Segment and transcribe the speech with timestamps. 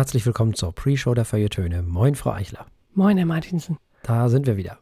[0.00, 1.82] herzlich willkommen zur Pre-Show der Feuilletöne.
[1.82, 2.64] Moin, Frau Eichler.
[2.94, 3.76] Moin, Herr Martinsen.
[4.02, 4.78] Da sind wir wieder.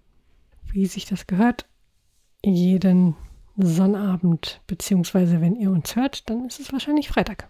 [0.70, 1.66] Wie sich das gehört,
[2.44, 3.16] jeden
[3.56, 7.48] Sonnabend, beziehungsweise wenn ihr uns hört, dann ist es wahrscheinlich Freitag.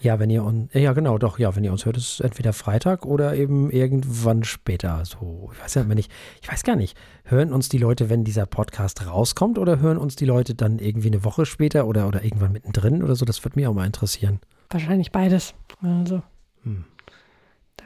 [0.00, 2.54] Ja, wenn ihr uns, ja genau, doch, ja, wenn ihr uns hört, ist es entweder
[2.54, 5.04] Freitag oder eben irgendwann später.
[5.04, 6.10] So, ich weiß ja nicht,
[6.40, 10.16] ich weiß gar nicht, hören uns die Leute, wenn dieser Podcast rauskommt oder hören uns
[10.16, 13.26] die Leute dann irgendwie eine Woche später oder, oder irgendwann mittendrin oder so?
[13.26, 14.40] Das würde mich auch mal interessieren.
[14.70, 15.52] Wahrscheinlich beides.
[15.82, 16.22] Also,
[16.68, 16.84] hm.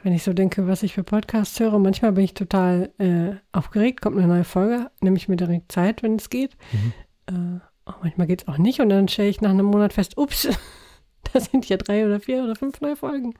[0.03, 4.01] wenn ich so denke, was ich für Podcasts höre, manchmal bin ich total äh, aufgeregt,
[4.01, 6.57] kommt eine neue Folge, nehme ich mir direkt Zeit, wenn es geht.
[6.71, 6.93] Mhm.
[7.27, 7.59] Äh,
[8.01, 10.49] manchmal geht es auch nicht und dann stelle ich nach einem Monat fest, ups,
[11.33, 13.33] da sind ja drei oder vier oder fünf neue Folgen.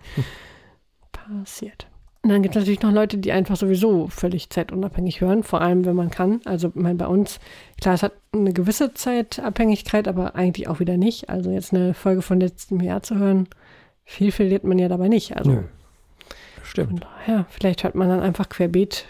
[1.12, 1.88] Passiert.
[2.24, 5.84] Und dann gibt es natürlich noch Leute, die einfach sowieso völlig zeitunabhängig hören, vor allem
[5.84, 6.40] wenn man kann.
[6.46, 7.42] Also ich meine, bei uns,
[7.82, 11.30] klar, es hat eine gewisse Zeitabhängigkeit, aber eigentlich auch wieder nicht.
[11.30, 13.50] Also jetzt eine Folge von letztem Jahr zu hören,
[14.06, 15.36] viel verliert man ja dabei nicht.
[15.36, 15.64] Also Nö.
[16.64, 17.06] Stimmt.
[17.28, 19.06] Ja, vielleicht hört man dann einfach querbeet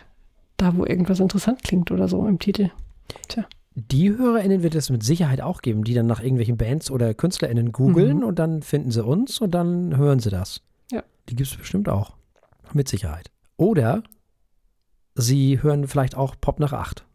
[0.58, 2.70] da, wo irgendwas interessant klingt oder so im Titel.
[3.28, 3.46] Tja.
[3.76, 7.72] Die HörerInnen wird es mit Sicherheit auch geben, die dann nach irgendwelchen Bands oder KünstlerInnen
[7.72, 8.24] googeln mhm.
[8.24, 10.62] und dann finden sie uns und dann hören sie das.
[10.92, 11.04] Ja.
[11.30, 12.16] Die gibt es bestimmt auch.
[12.74, 13.32] Mit Sicherheit.
[13.58, 14.04] Oder
[15.16, 17.06] sie hören vielleicht auch Pop nach 8.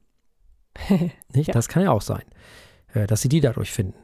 [1.34, 1.48] Nicht?
[1.48, 1.54] Ja.
[1.54, 2.24] Das kann ja auch sein,
[2.94, 3.98] äh, dass sie die dadurch finden.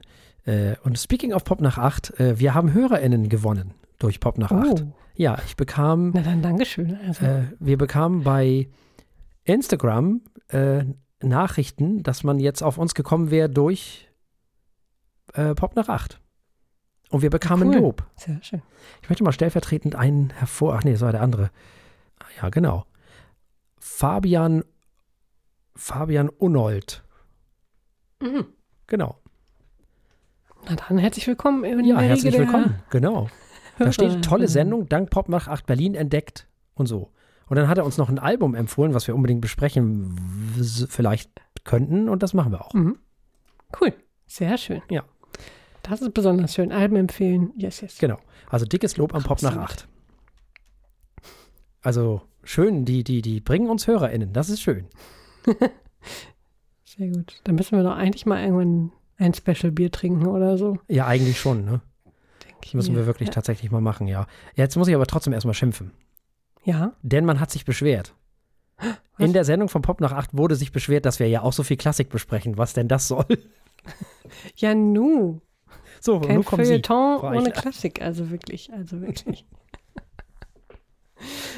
[0.45, 4.50] Äh, und speaking of Pop nach 8, äh, wir haben HörerInnen gewonnen durch Pop nach
[4.50, 4.83] 8.
[4.83, 4.92] Oh.
[5.14, 6.11] Ja, ich bekam.
[6.14, 6.98] Na dann, Dankeschön.
[7.06, 7.25] Also.
[7.61, 8.69] wir bekamen bei
[9.45, 10.22] Instagram
[11.25, 14.09] Nachrichten, dass man jetzt auf uns gekommen wäre durch
[15.33, 16.20] äh, Pop nach 8.
[17.11, 17.77] Und wir bekamen cool.
[17.77, 18.05] Lob.
[18.17, 18.62] Sehr schön.
[19.03, 20.75] Ich möchte mal stellvertretend einen hervor.
[20.75, 21.50] Ach nee, das war der andere.
[22.41, 22.87] Ja, genau.
[23.78, 24.65] Fabian
[25.77, 27.05] Fabian Unold.
[28.20, 28.47] Mhm.
[28.87, 29.19] Genau.
[30.68, 31.84] Na dann herzlich willkommen.
[31.84, 32.76] ja, herzlich willkommen.
[32.90, 33.28] Genau.
[33.76, 37.10] Da steht tolle Sendung, dank Pop nach 8 Berlin entdeckt und so.
[37.48, 40.16] Und dann hat er uns noch ein Album empfohlen, was wir unbedingt besprechen
[40.88, 41.28] vielleicht
[41.64, 42.08] könnten.
[42.08, 42.72] Und das machen wir auch.
[42.72, 42.98] Mhm.
[43.80, 43.92] Cool.
[44.28, 44.80] Sehr schön.
[44.91, 45.03] Ja.
[45.82, 46.70] Das ist besonders schön.
[46.70, 47.53] Alben empfehlen.
[47.56, 47.98] Yes, yes.
[47.98, 48.19] Genau.
[48.48, 49.88] Also dickes Lob am Pop nach acht.
[51.82, 54.32] Also schön, die, die, die bringen uns HörerInnen.
[54.32, 54.86] Das ist schön.
[56.84, 57.41] Sehr gut.
[57.42, 60.78] Dann müssen wir doch eigentlich mal irgendwann ein Special-Bier trinken oder so.
[60.88, 61.80] Ja, eigentlich schon, ne?
[62.44, 63.00] Denke müssen mir.
[63.00, 63.34] wir wirklich ja.
[63.34, 64.26] tatsächlich mal machen, ja.
[64.54, 65.92] Jetzt muss ich aber trotzdem erstmal schimpfen.
[66.64, 66.92] Ja.
[67.02, 68.14] Denn man hat sich beschwert.
[68.78, 68.97] Was?
[69.19, 71.62] In der Sendung von Pop nach 8 wurde sich beschwert, dass wir ja auch so
[71.62, 72.58] viel Klassik besprechen.
[72.58, 73.26] Was denn das soll?
[74.56, 75.42] Ja, nu.
[76.00, 77.26] So, Kein nu kommen Feuilleton Sie.
[77.26, 79.47] ohne Klassik, also wirklich, also wirklich.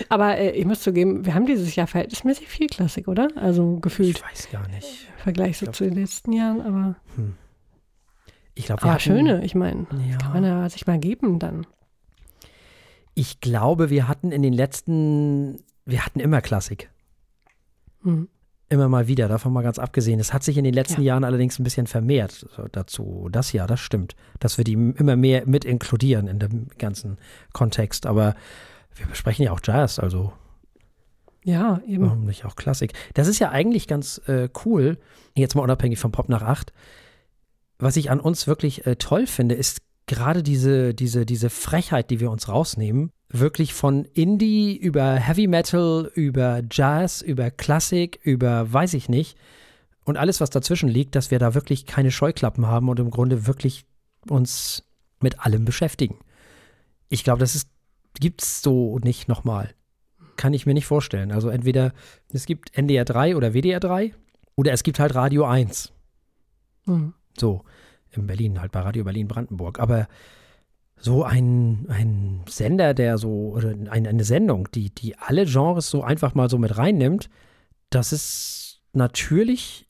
[0.08, 3.28] Aber äh, ich muss zugeben, wir haben dieses Jahr verhältnismäßig viel Klassik, oder?
[3.36, 4.18] Also gefühlt.
[4.18, 5.08] Ich weiß gar nicht.
[5.16, 6.96] Im Vergleich so glaub, zu den letzten Jahren, aber.
[7.16, 7.34] Hm.
[8.56, 10.16] Ich glaube, wir Aber schöne, ich meine, ja.
[10.16, 11.66] kann man ja sich mal geben dann.
[13.14, 16.90] Ich glaube, wir hatten in den letzten, wir hatten immer Klassik.
[18.02, 18.28] Mhm.
[18.70, 20.18] Immer mal wieder, davon mal ganz abgesehen.
[20.18, 21.08] Es hat sich in den letzten ja.
[21.08, 23.28] Jahren allerdings ein bisschen vermehrt dazu.
[23.30, 24.16] Das ja, das stimmt.
[24.40, 27.18] Dass wir die immer mehr mit inkludieren in dem ganzen
[27.52, 28.06] Kontext.
[28.06, 28.34] Aber
[28.94, 30.32] wir besprechen ja auch Jazz, also.
[31.44, 32.06] Ja, eben.
[32.06, 32.94] Warum nicht auch Klassik?
[33.12, 34.98] Das ist ja eigentlich ganz äh, cool,
[35.34, 36.72] jetzt mal unabhängig vom Pop nach acht.
[37.78, 42.20] Was ich an uns wirklich äh, toll finde, ist gerade diese, diese, diese Frechheit, die
[42.20, 48.94] wir uns rausnehmen, wirklich von Indie über Heavy Metal, über Jazz, über Klassik, über weiß
[48.94, 49.36] ich nicht
[50.06, 53.46] und alles, was dazwischen liegt, dass wir da wirklich keine Scheuklappen haben und im Grunde
[53.46, 53.84] wirklich
[54.30, 54.84] uns
[55.20, 56.18] mit allem beschäftigen.
[57.08, 57.66] Ich glaube, das
[58.20, 59.74] gibt es so nicht nochmal.
[60.36, 61.32] Kann ich mir nicht vorstellen.
[61.32, 61.92] Also entweder
[62.32, 64.14] es gibt NDR 3 oder WDR 3
[64.54, 65.92] oder es gibt halt Radio 1.
[66.84, 67.12] Mhm.
[67.40, 67.64] So
[68.10, 69.78] in Berlin, halt bei Radio Berlin Brandenburg.
[69.78, 70.08] Aber
[70.98, 76.02] so ein, ein Sender, der so, oder eine, eine Sendung, die, die alle Genres so
[76.02, 77.28] einfach mal so mit reinnimmt,
[77.90, 79.88] das ist natürlich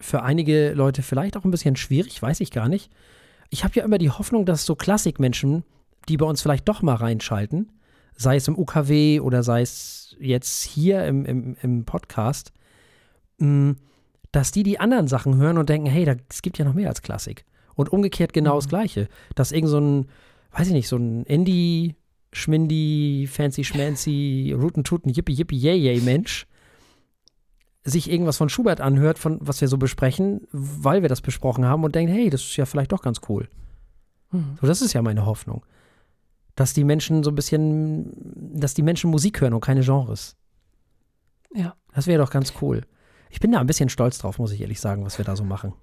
[0.00, 2.90] für einige Leute vielleicht auch ein bisschen schwierig, weiß ich gar nicht.
[3.50, 5.64] Ich habe ja immer die Hoffnung, dass so Klassikmenschen,
[6.08, 7.72] die bei uns vielleicht doch mal reinschalten,
[8.14, 12.52] sei es im UKW oder sei es jetzt hier im, im, im Podcast,
[13.38, 13.76] mh,
[14.32, 16.88] dass die die anderen Sachen hören und denken, hey, da, es gibt ja noch mehr
[16.88, 17.44] als Klassik.
[17.74, 18.58] Und umgekehrt genau mhm.
[18.58, 19.08] das Gleiche.
[19.34, 20.08] Dass irgend so ein,
[20.52, 21.96] weiß ich nicht, so ein Indie,
[22.32, 26.46] Schmindi, Fancy Schmancy, Rooten Tuten, Yippie Yippie Yay Yay Mensch
[27.84, 31.84] sich irgendwas von Schubert anhört, von was wir so besprechen, weil wir das besprochen haben
[31.84, 33.48] und denkt, hey, das ist ja vielleicht doch ganz cool.
[34.30, 34.58] Mhm.
[34.60, 35.64] So, das ist ja meine Hoffnung.
[36.54, 40.36] Dass die Menschen so ein bisschen, dass die Menschen Musik hören und keine Genres.
[41.54, 41.74] Ja.
[41.94, 42.82] Das wäre doch ganz cool.
[43.30, 45.44] Ich bin da ein bisschen stolz drauf, muss ich ehrlich sagen, was wir da so
[45.44, 45.74] machen.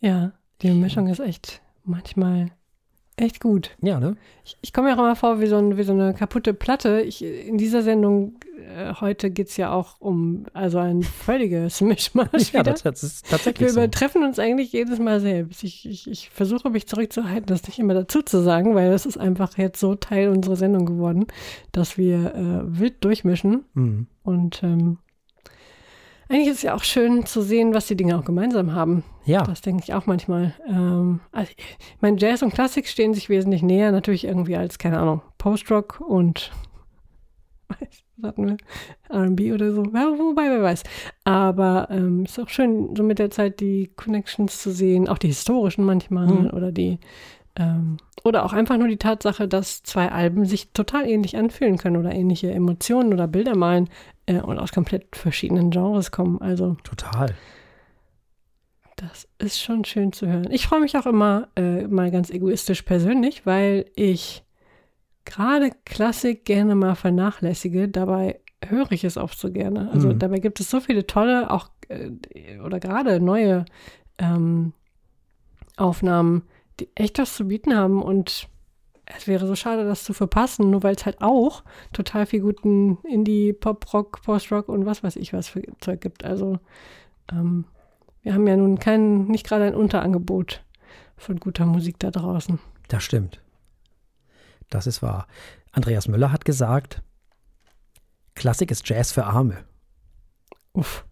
[0.00, 0.32] Ja,
[0.62, 2.50] die Mischung ist echt manchmal
[3.16, 3.70] echt gut.
[3.80, 4.16] Ja, ne?
[4.44, 7.00] Ich, ich komme mir auch immer vor wie so, ein, wie so eine kaputte Platte.
[7.00, 12.52] Ich, in dieser Sendung äh, heute geht es ja auch um also ein völliges Mischmasch.
[12.52, 12.72] Ja, wieder.
[12.72, 13.80] das, das ist tatsächlich Wir so.
[13.80, 15.64] übertreffen uns eigentlich jedes Mal selbst.
[15.64, 19.16] Ich, ich, ich versuche mich zurückzuhalten, das nicht immer dazu zu sagen, weil das ist
[19.16, 21.26] einfach jetzt so Teil unserer Sendung geworden,
[21.72, 23.64] dass wir äh, wild durchmischen.
[23.74, 24.06] Mhm.
[24.22, 24.98] Und ähm,
[26.28, 29.04] eigentlich ist es ja auch schön zu sehen, was die Dinge auch gemeinsam haben.
[29.24, 30.54] Ja, Das denke ich auch manchmal.
[30.68, 34.98] Ähm, also, ich meine, Jazz und Klassik stehen sich wesentlich näher, natürlich irgendwie als, keine
[34.98, 36.50] Ahnung, Post-Rock und
[37.68, 38.56] was hatten wir?
[39.12, 39.82] RB oder so.
[39.84, 40.82] Ja, wobei, wer weiß.
[41.24, 45.28] Aber ähm, ist auch schön, so mit der Zeit die Connections zu sehen, auch die
[45.28, 46.50] historischen manchmal Mhm.
[46.50, 46.98] oder die
[47.58, 51.96] ähm, oder auch einfach nur die Tatsache, dass zwei Alben sich total ähnlich anfühlen können
[51.96, 53.88] oder ähnliche Emotionen oder Bilder malen
[54.26, 56.40] äh, und aus komplett verschiedenen Genres kommen.
[56.40, 57.34] Also total.
[58.96, 60.50] das ist schon schön zu hören.
[60.50, 64.42] Ich freue mich auch immer äh, mal ganz egoistisch persönlich, weil ich
[65.24, 67.88] gerade Klassik gerne mal vernachlässige.
[67.88, 69.90] Dabei höre ich es oft so gerne.
[69.92, 70.18] Also Mhm.
[70.18, 73.64] dabei gibt es so viele tolle, auch äh, oder gerade neue
[74.18, 74.72] ähm,
[75.76, 76.42] Aufnahmen,
[76.80, 78.48] die echt was zu bieten haben und
[79.06, 81.62] es wäre so schade, das zu verpassen, nur weil es halt auch
[81.92, 86.24] total viel guten Indie, Pop-Rock, Post-Rock und was weiß ich was für Zeug gibt.
[86.24, 86.58] Also
[87.30, 87.66] ähm,
[88.22, 90.64] wir haben ja nun kein, nicht gerade ein Unterangebot
[91.16, 92.58] von guter Musik da draußen.
[92.88, 93.40] Das stimmt.
[94.68, 95.28] Das ist wahr.
[95.70, 97.02] Andreas Müller hat gesagt,
[98.34, 99.64] Klassik ist Jazz für Arme.
[100.72, 101.06] Uff.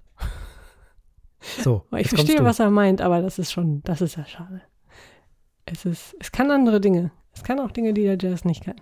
[1.62, 4.62] So, Ich verstehe, was er meint, aber das ist schon, das ist ja schade.
[5.66, 7.12] Es ist, es kann andere Dinge.
[7.34, 8.76] Es kann auch Dinge, die der Jazz nicht kann.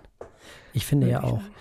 [0.73, 1.41] Ich finde ja würde ich auch.
[1.41, 1.53] sagen.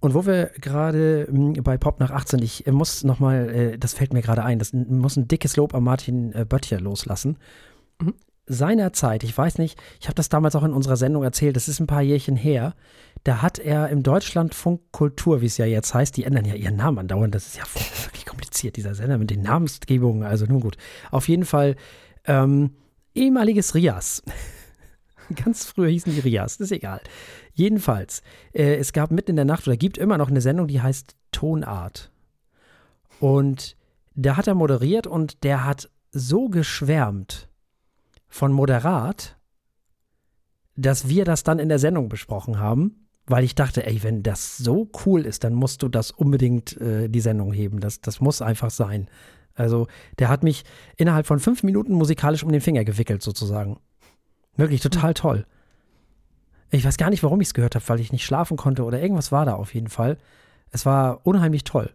[0.00, 3.94] Und wo wir gerade m, bei Pop nach 18, ich äh, muss nochmal, äh, das
[3.94, 7.38] fällt mir gerade ein, das muss ein dickes Lob an Martin äh, Böttcher loslassen.
[8.00, 8.14] Mhm.
[8.46, 11.80] Seinerzeit, ich weiß nicht, ich habe das damals auch in unserer Sendung erzählt, das ist
[11.80, 12.74] ein paar Jährchen her,
[13.24, 16.76] da hat er im Deutschlandfunk Kultur, wie es ja jetzt heißt, die ändern ja ihren
[16.76, 17.64] Namen andauernd, das ist ja
[18.04, 20.76] wirklich kompliziert, dieser Sender mit den Namensgebungen, also nun gut.
[21.10, 21.74] Auf jeden Fall
[22.24, 22.76] ähm,
[23.14, 24.22] ehemaliges Rias.
[25.44, 27.00] Ganz früher hießen die Rias, ist egal.
[27.52, 30.80] Jedenfalls, äh, es gab mitten in der Nacht oder gibt immer noch eine Sendung, die
[30.80, 32.10] heißt Tonart.
[33.20, 33.76] Und
[34.14, 37.48] da hat er moderiert und der hat so geschwärmt
[38.28, 39.36] von Moderat,
[40.76, 44.56] dass wir das dann in der Sendung besprochen haben, weil ich dachte, ey, wenn das
[44.56, 47.80] so cool ist, dann musst du das unbedingt äh, die Sendung heben.
[47.80, 49.08] Das, das muss einfach sein.
[49.54, 49.86] Also,
[50.18, 50.64] der hat mich
[50.96, 53.78] innerhalb von fünf Minuten musikalisch um den Finger gewickelt, sozusagen.
[54.56, 55.46] Wirklich total toll.
[56.70, 59.00] Ich weiß gar nicht, warum ich es gehört habe, weil ich nicht schlafen konnte oder
[59.00, 60.18] irgendwas war da auf jeden Fall.
[60.70, 61.92] Es war unheimlich toll.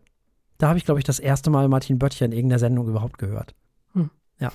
[0.58, 3.56] Da habe ich, glaube ich, das erste Mal Martin Böttcher in irgendeiner Sendung überhaupt gehört.
[3.94, 4.12] Hm.
[4.40, 4.52] Ja.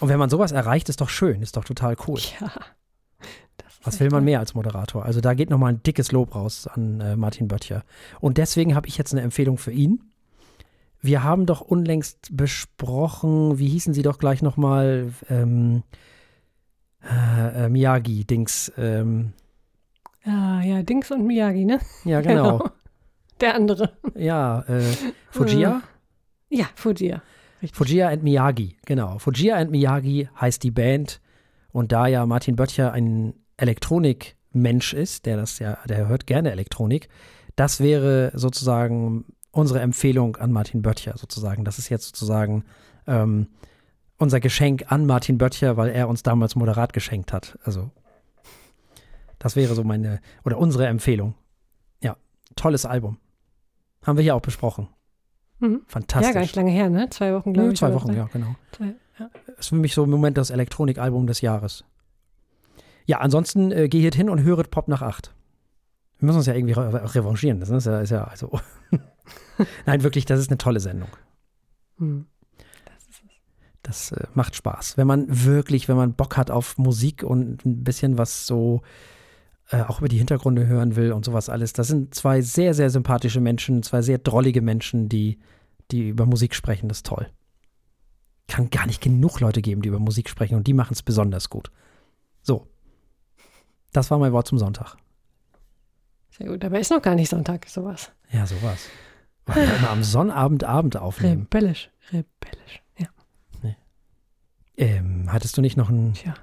[0.00, 2.18] Und wenn man sowas erreicht, ist doch schön, ist doch total cool.
[2.40, 2.50] Ja.
[3.84, 5.04] Was will man mehr als Moderator?
[5.04, 7.84] Also da geht nochmal ein dickes Lob raus an äh, Martin Böttcher.
[8.20, 10.02] Und deswegen habe ich jetzt eine Empfehlung für ihn.
[11.00, 15.84] Wir haben doch unlängst besprochen, wie hießen sie doch gleich nochmal, ähm,
[17.02, 18.72] äh, äh, Miyagi-Dings.
[18.76, 19.32] Ähm,
[20.24, 21.80] Ah, ja, Dings und Miyagi, ne?
[22.04, 22.62] ja, genau.
[23.40, 23.96] Der andere.
[24.14, 24.82] Ja, äh,
[25.30, 25.80] Fujia?
[26.50, 27.22] Ja, Fujia.
[27.62, 27.76] Richtig.
[27.76, 29.18] Fujia and Miyagi, genau.
[29.18, 31.20] Fujia and Miyagi heißt die Band.
[31.72, 37.08] Und da ja Martin Böttcher ein Elektronikmensch ist, der das ja, der hört gerne Elektronik,
[37.56, 41.64] das wäre sozusagen unsere Empfehlung an Martin Böttcher sozusagen.
[41.64, 42.64] Das ist jetzt sozusagen
[43.06, 43.48] ähm,
[44.18, 47.58] unser Geschenk an Martin Böttcher, weil er uns damals Moderat geschenkt hat.
[47.62, 47.90] Also
[49.38, 51.34] das wäre so meine oder unsere Empfehlung.
[52.02, 52.16] Ja,
[52.56, 53.18] tolles Album.
[54.02, 54.88] Haben wir hier auch besprochen.
[55.60, 55.82] Mhm.
[55.86, 56.28] Fantastisch.
[56.28, 57.08] Ja, gar nicht lange her, ne?
[57.10, 57.78] Zwei Wochen, glaube Nö, ich.
[57.78, 58.54] zwei Wochen, ja, genau.
[58.72, 59.30] Zwei, ja.
[59.56, 61.84] ist für mich so im Moment das Elektronikalbum des Jahres.
[63.06, 65.34] Ja, ansonsten äh, geht hin und höret Pop nach 8.
[66.18, 67.60] Wir müssen uns ja irgendwie re revanchieren.
[67.60, 68.60] Das ist ja, ist ja also.
[69.86, 71.08] Nein, wirklich, das ist eine tolle Sendung.
[71.98, 72.26] Hm.
[73.88, 74.98] Das äh, macht Spaß.
[74.98, 78.82] Wenn man wirklich, wenn man Bock hat auf Musik und ein bisschen was so
[79.70, 81.72] äh, auch über die Hintergründe hören will und sowas alles.
[81.72, 85.38] Das sind zwei sehr, sehr sympathische Menschen, zwei sehr drollige Menschen, die,
[85.90, 86.88] die über Musik sprechen.
[86.88, 87.30] Das ist toll.
[88.46, 91.48] Kann gar nicht genug Leute geben, die über Musik sprechen und die machen es besonders
[91.48, 91.70] gut.
[92.42, 92.66] So.
[93.92, 94.96] Das war mein Wort zum Sonntag.
[96.30, 96.62] Sehr gut.
[96.62, 98.12] Dabei ist noch gar nicht Sonntag, sowas.
[98.30, 98.86] Ja, sowas.
[99.46, 101.48] Weil wir immer am Sonnabend Abend aufnehmen.
[101.50, 101.90] Rebellisch.
[102.12, 102.82] Rebellisch.
[104.78, 104.86] Ja.
[104.86, 106.14] Ähm, hattest du nicht noch ein.
[106.14, 106.34] Tja.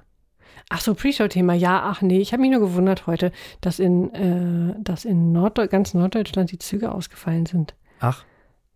[0.68, 1.54] Ach so, Pre-Show-Thema.
[1.54, 5.68] Ja, ach nee, ich habe mich nur gewundert heute, dass in, äh, dass in Norddeu
[5.68, 7.74] ganz Norddeutschland die Züge ausgefallen sind.
[8.00, 8.24] Ach,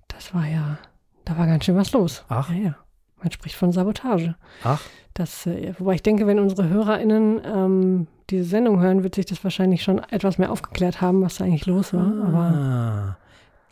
[0.08, 0.78] Das war ja,
[1.24, 2.24] da war ganz schön was los.
[2.28, 2.50] Ach.
[2.50, 2.76] Ja, ja.
[3.22, 4.34] Man spricht von Sabotage.
[4.64, 4.80] ach,
[5.14, 9.42] Das, äh, wobei ich denke, wenn unsere HörerInnen ähm, diese Sendung hören, wird sich das
[9.44, 12.06] wahrscheinlich schon etwas mehr aufgeklärt haben, was da eigentlich los war.
[12.06, 13.16] Ah, Aber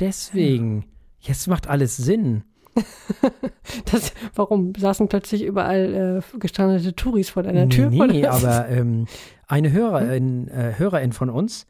[0.00, 0.84] deswegen.
[1.20, 2.44] Jetzt macht alles Sinn.
[3.92, 7.90] das, warum saßen plötzlich überall äh, gestrandete Touris vor deiner Tür?
[7.90, 8.32] Nee, oder?
[8.32, 9.06] aber ähm,
[9.46, 11.66] eine Hörerin, äh, Hörerin von uns,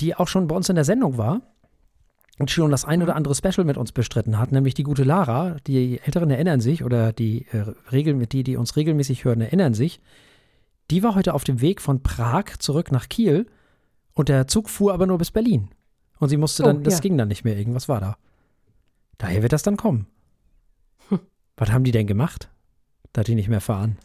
[0.00, 1.42] die auch schon bei uns in der Sendung war
[2.38, 5.56] und schon das ein oder andere Special mit uns bestritten hat, nämlich die gute Lara.
[5.66, 10.00] Die Älteren erinnern sich oder die, äh, Regel, die, die uns regelmäßig hören, erinnern sich.
[10.90, 13.46] Die war heute auf dem Weg von Prag zurück nach Kiel
[14.14, 15.68] und der Zug fuhr aber nur bis Berlin.
[16.18, 17.00] Und sie musste dann, Oh, das ja.
[17.00, 18.16] ging dann nicht mehr, irgendwas war da.
[19.18, 20.06] Daher wird das dann kommen.
[21.60, 22.48] Was haben die denn gemacht?
[23.12, 23.96] Da die nicht mehr fahren.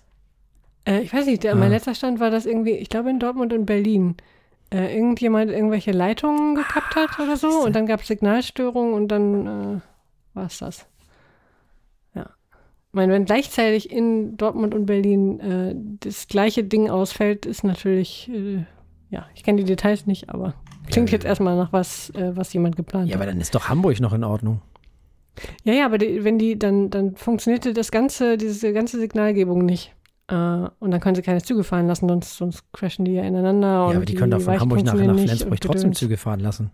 [0.88, 1.56] Äh, ich weiß nicht, der, Ah.
[1.56, 4.16] mein letzter Stand war das irgendwie, ich glaube in Dortmund und Berlin.
[4.72, 9.46] Äh, irgendjemand irgendwelche Leitungen gekappt hat oder so und dann gab es Signalstörungen und dann
[9.78, 9.82] äh,
[10.34, 10.86] war es das.
[12.16, 12.24] Ja.
[12.24, 18.28] Ich meine, wenn gleichzeitig in Dortmund und Berlin äh, das gleiche Ding ausfällt, ist natürlich,
[18.30, 18.66] äh,
[19.12, 20.56] ja, ich kenne die Details nicht, aber
[20.88, 23.22] klingt Ja, jetzt erstmal nach was, äh, was jemand geplant Ja, hat.
[23.22, 24.62] aber dann ist doch Hamburg noch in Ordnung.
[25.64, 29.94] Ja, ja, aber die, wenn die, dann, dann funktionierte das ganze, diese ganze Signalgebung nicht.
[30.28, 30.34] Äh,
[30.80, 33.68] und dann können sie keine Züge fahren lassen, sonst, sonst crashen die ja ineinander.
[33.68, 35.94] Ja, und aber die können doch von Hamburg nach, nach Flensburg trotzdem.
[35.94, 36.72] Züge fahren lassen.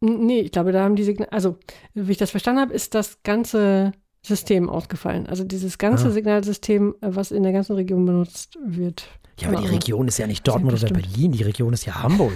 [0.00, 1.58] Nee, ich glaube, da haben die Signal, also
[1.92, 5.26] wie ich das verstanden habe, ist das ganze System ausgefallen.
[5.26, 6.10] Also dieses ganze Ah.
[6.10, 9.06] Signalsystem, äh, was in der ganzen Region benutzt wird.
[9.38, 9.74] Ja, aber die Genau.
[9.74, 10.92] Region ist ja nicht Dortmund oder.
[10.92, 12.32] Berlin, die Region ist ja Hamburg.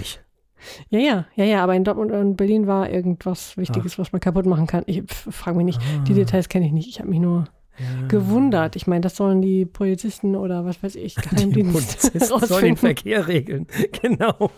[0.89, 4.45] Ja, ja, ja, ja, aber in Dortmund und Berlin war irgendwas Wichtiges, was man kaputt
[4.45, 4.83] machen kann.
[4.87, 5.81] Ich frage mich nicht.
[6.07, 6.87] Die Ah, Details kenne ich nicht.
[6.89, 7.45] Ich habe mich nur
[7.77, 8.07] ja.
[8.07, 8.75] gewundert.
[8.75, 12.77] Ich meine, das sollen die Polizisten oder was weiß ich, Die Geheimdienst Polizisten sollen den.
[12.77, 13.67] Verkehr regeln.
[14.01, 14.49] Genau.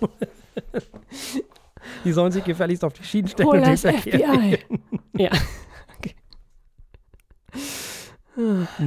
[2.03, 4.59] Die sollen sich gefälligst auf die Schienen stellen Hol und den Verkehr FBI.
[5.17, 5.29] ja.
[5.97, 6.13] Okay.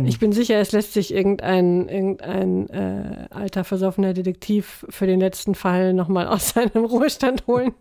[0.04, 5.56] Ich bin sicher, es lässt sich irgendein, irgendein äh, alter, versoffener Detektiv für den letzten
[5.56, 7.72] Fall nochmal aus seinem Ruhestand holen,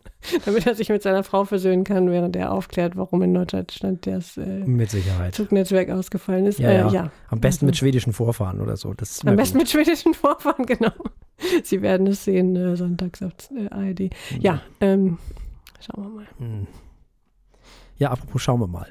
[0.45, 4.37] damit er sich mit seiner Frau versöhnen kann, während er aufklärt, warum in Norddeutschland das
[4.37, 4.65] äh.
[5.31, 6.57] Zugnetzwerk ausgefallen ist.
[6.57, 6.91] Ja, äh, ja.
[6.91, 7.11] ja.
[7.29, 8.89] Am besten mit Also- schwedischen Vorfahren oder so.
[8.89, 8.95] Am
[9.35, 9.61] besten gut.
[9.61, 10.91] mit schwedischen Vorfahren, genau.
[11.63, 14.09] Sie werden es sehen, äh, sonntags auf äh, ARD.
[14.39, 15.19] Ja, ähm,
[15.79, 16.27] schauen wir mal.
[16.39, 16.67] Hm.
[17.97, 18.87] Ja, apropos, schauen wir mal.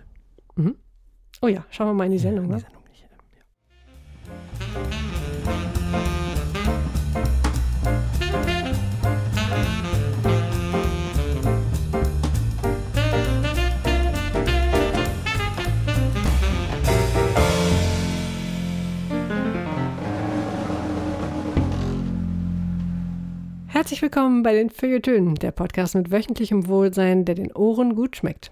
[1.41, 2.51] Oh ja, schauen wir mal in die Sendung.
[2.51, 2.57] Ja, ne?
[2.57, 3.05] in die Sendung nicht.
[23.69, 28.51] Herzlich willkommen bei den Feuilletönen, der Podcast mit wöchentlichem Wohlsein, der den Ohren gut schmeckt.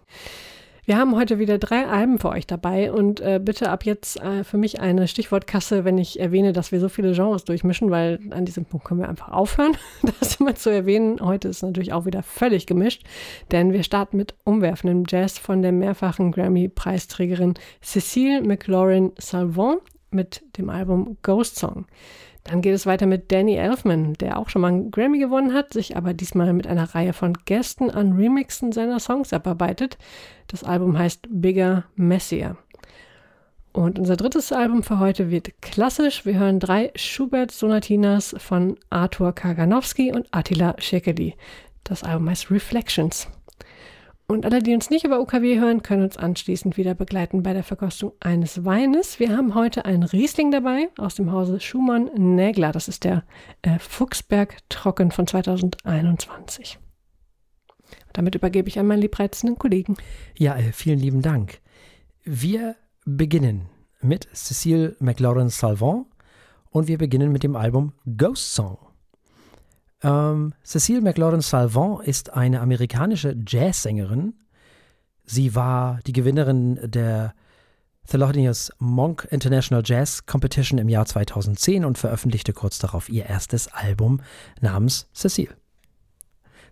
[0.87, 4.45] Wir haben heute wieder drei Alben für euch dabei und äh, bitte ab jetzt äh,
[4.45, 8.45] für mich eine Stichwortkasse, wenn ich erwähne, dass wir so viele Genres durchmischen, weil an
[8.45, 9.77] diesem Punkt können wir einfach aufhören,
[10.21, 11.19] das immer zu erwähnen.
[11.21, 13.03] Heute ist natürlich auch wieder völlig gemischt,
[13.51, 19.81] denn wir starten mit umwerfendem Jazz von der mehrfachen Grammy-Preisträgerin Cecile McLaurin Salvant
[20.13, 21.87] mit dem Album Ghost Song.
[22.49, 25.73] Dann geht es weiter mit Danny Elfman, der auch schon mal einen Grammy gewonnen hat,
[25.73, 29.99] sich aber diesmal mit einer Reihe von Gästen an Remixen seiner Songs abarbeitet.
[30.47, 32.57] Das Album heißt Bigger, Messier.
[33.73, 36.25] Und unser drittes Album für heute wird klassisch.
[36.25, 41.35] Wir hören drei Schubert-Sonatinas von Arthur Kaganowski und Attila Szekely.
[41.85, 43.29] Das Album heißt Reflections.
[44.29, 47.63] Und alle, die uns nicht über UKW hören, können uns anschließend wieder begleiten bei der
[47.63, 49.21] Verkostung eines Weines.
[49.21, 52.73] Wir haben heute einen Riesling dabei aus dem Hause Schumann-Nägler.
[52.73, 53.23] Das ist der
[53.63, 56.81] äh, Fuchsberg Trocken von 2021.
[58.13, 59.97] Damit übergebe ich an meinen liebreizenden Kollegen.
[60.37, 61.61] Ja, äh, vielen lieben Dank.
[62.25, 63.69] Wir beginnen
[64.01, 66.07] mit Cecile McLaurin Salvant
[66.71, 68.86] und wir beginnen mit dem Album Ghost Song.
[70.03, 74.35] Ähm, Cecile McLaurin Salvant ist eine amerikanische Jazzsängerin.
[75.25, 77.35] Sie war die Gewinnerin der
[78.07, 84.21] Thelonious Monk International Jazz Competition im Jahr 2010 und veröffentlichte kurz darauf ihr erstes Album
[84.61, 85.57] namens Cecile.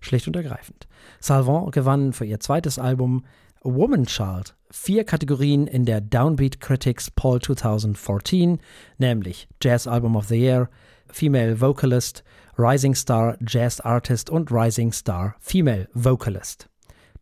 [0.00, 0.86] Schlicht und ergreifend.
[1.18, 3.24] Salvant gewann für ihr zweites Album
[3.62, 8.58] Woman Child vier Kategorien in der Downbeat Critics Poll 2014,
[8.98, 10.68] nämlich Jazz Album of the Year,
[11.08, 12.24] Female Vocalist,
[12.56, 16.68] Rising Star Jazz Artist und Rising Star Female Vocalist.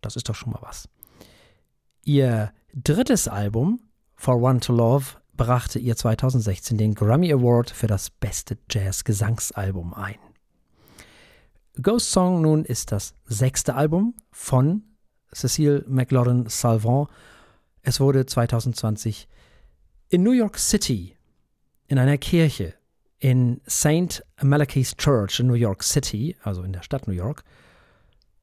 [0.01, 0.89] Das ist doch schon mal was.
[2.05, 3.81] Ihr drittes Album,
[4.15, 10.19] For One to Love, brachte ihr 2016 den Grammy Award für das beste Jazz-Gesangsalbum ein.
[11.81, 14.83] Ghost Song nun ist das sechste Album von
[15.35, 17.09] Cecile McLaurin Salvant.
[17.81, 19.27] Es wurde 2020
[20.11, 21.17] in New York City
[21.87, 22.75] in einer Kirche
[23.23, 24.21] in St.
[24.43, 27.45] Malachy's Church in New York City, also in der Stadt New York,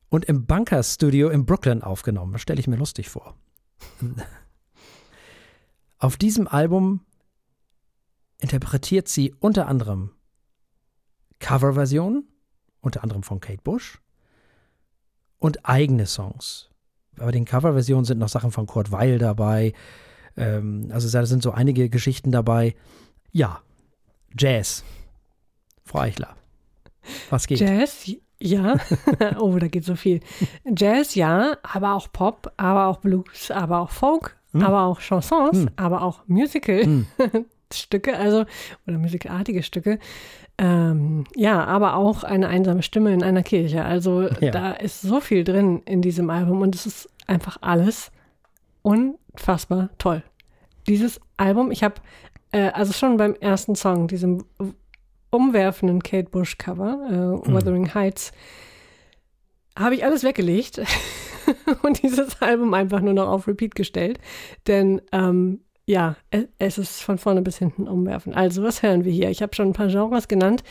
[0.08, 2.32] und im Bunker Studio in Brooklyn aufgenommen.
[2.32, 3.36] Das stelle ich mir lustig vor.
[6.00, 7.02] Auf diesem Album
[8.40, 10.12] interpretiert sie unter anderem
[11.40, 12.30] Coverversionen,
[12.80, 14.00] unter anderem von Kate Bush,
[15.40, 16.70] und eigene Songs.
[17.18, 19.74] Bei den Coverversionen sind noch Sachen von Kurt Weil dabei.
[20.38, 22.76] Ähm, also da sind so einige Geschichten dabei.
[23.34, 23.62] Ja,
[24.38, 24.84] Jazz.
[25.84, 26.36] Frau Eichler.
[27.30, 27.60] Was geht?
[27.60, 28.78] Jazz, ja.
[29.40, 30.22] oh, da geht so viel.
[30.66, 34.64] Jazz, ja, aber auch Pop, aber auch Blues, aber auch Folk, hm.
[34.64, 35.70] aber auch Chansons, hm.
[35.76, 36.84] aber auch Musical.
[36.84, 37.08] Hm.
[38.16, 38.46] Also,
[38.88, 40.00] oder musicalartige Stücke.
[40.58, 43.86] Ähm, ja, aber auch eine einsame Stimme in einer Kirche.
[43.86, 44.50] Also ja.
[44.50, 48.12] da ist so viel drin in diesem Album und es ist einfach alles
[48.82, 50.24] unfassbar toll.
[50.88, 51.96] Dieses Album, ich habe
[52.52, 54.46] äh, also schon beim ersten Song, diesem
[55.32, 57.54] umwerfenden Kate Bush Cover, äh, mhm.
[57.54, 58.32] Wuthering Heights,
[59.78, 60.82] habe ich alles weggelegt
[61.84, 64.20] und dieses Album einfach nur noch auf Repeat gestellt.
[64.68, 66.18] Denn ähm, ja,
[66.60, 68.36] es ist von vorne bis hinten umwerfen.
[68.36, 69.32] Also, was hören wir hier?
[69.32, 70.64] Ich habe schon ein paar Genres genannt.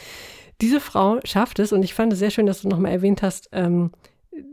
[0.61, 3.49] Diese Frau schafft es und ich fand es sehr schön, dass du nochmal erwähnt hast,
[3.51, 3.91] ähm,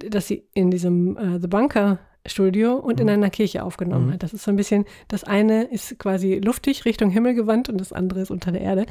[0.09, 3.13] dass sie in diesem äh, The Bunker Studio und in mhm.
[3.13, 4.13] einer Kirche aufgenommen mhm.
[4.13, 4.23] hat.
[4.23, 7.93] Das ist so ein bisschen, das eine ist quasi luftig Richtung Himmel gewandt und das
[7.93, 8.85] andere ist unter der Erde,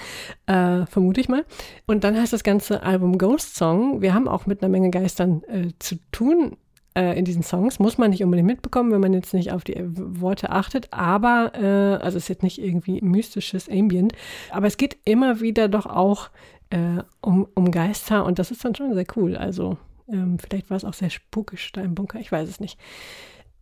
[0.47, 1.45] äh, vermute ich mal.
[1.87, 4.03] Und dann heißt das ganze Album Ghost Song.
[4.03, 6.57] Wir haben auch mit einer Menge Geistern äh, zu tun
[6.95, 7.79] äh, in diesen Songs.
[7.79, 10.89] Muss man nicht unbedingt mitbekommen, wenn man jetzt nicht auf die äh, Worte achtet.
[10.93, 14.13] Aber, äh, also es ist jetzt nicht irgendwie mystisches Ambient,
[14.51, 16.31] aber es geht immer wieder doch auch
[16.71, 19.37] äh, um, um Geister und das ist dann schon sehr cool.
[19.37, 19.77] Also
[20.09, 22.79] ähm, vielleicht war es auch sehr spukisch da im Bunker, ich weiß es nicht.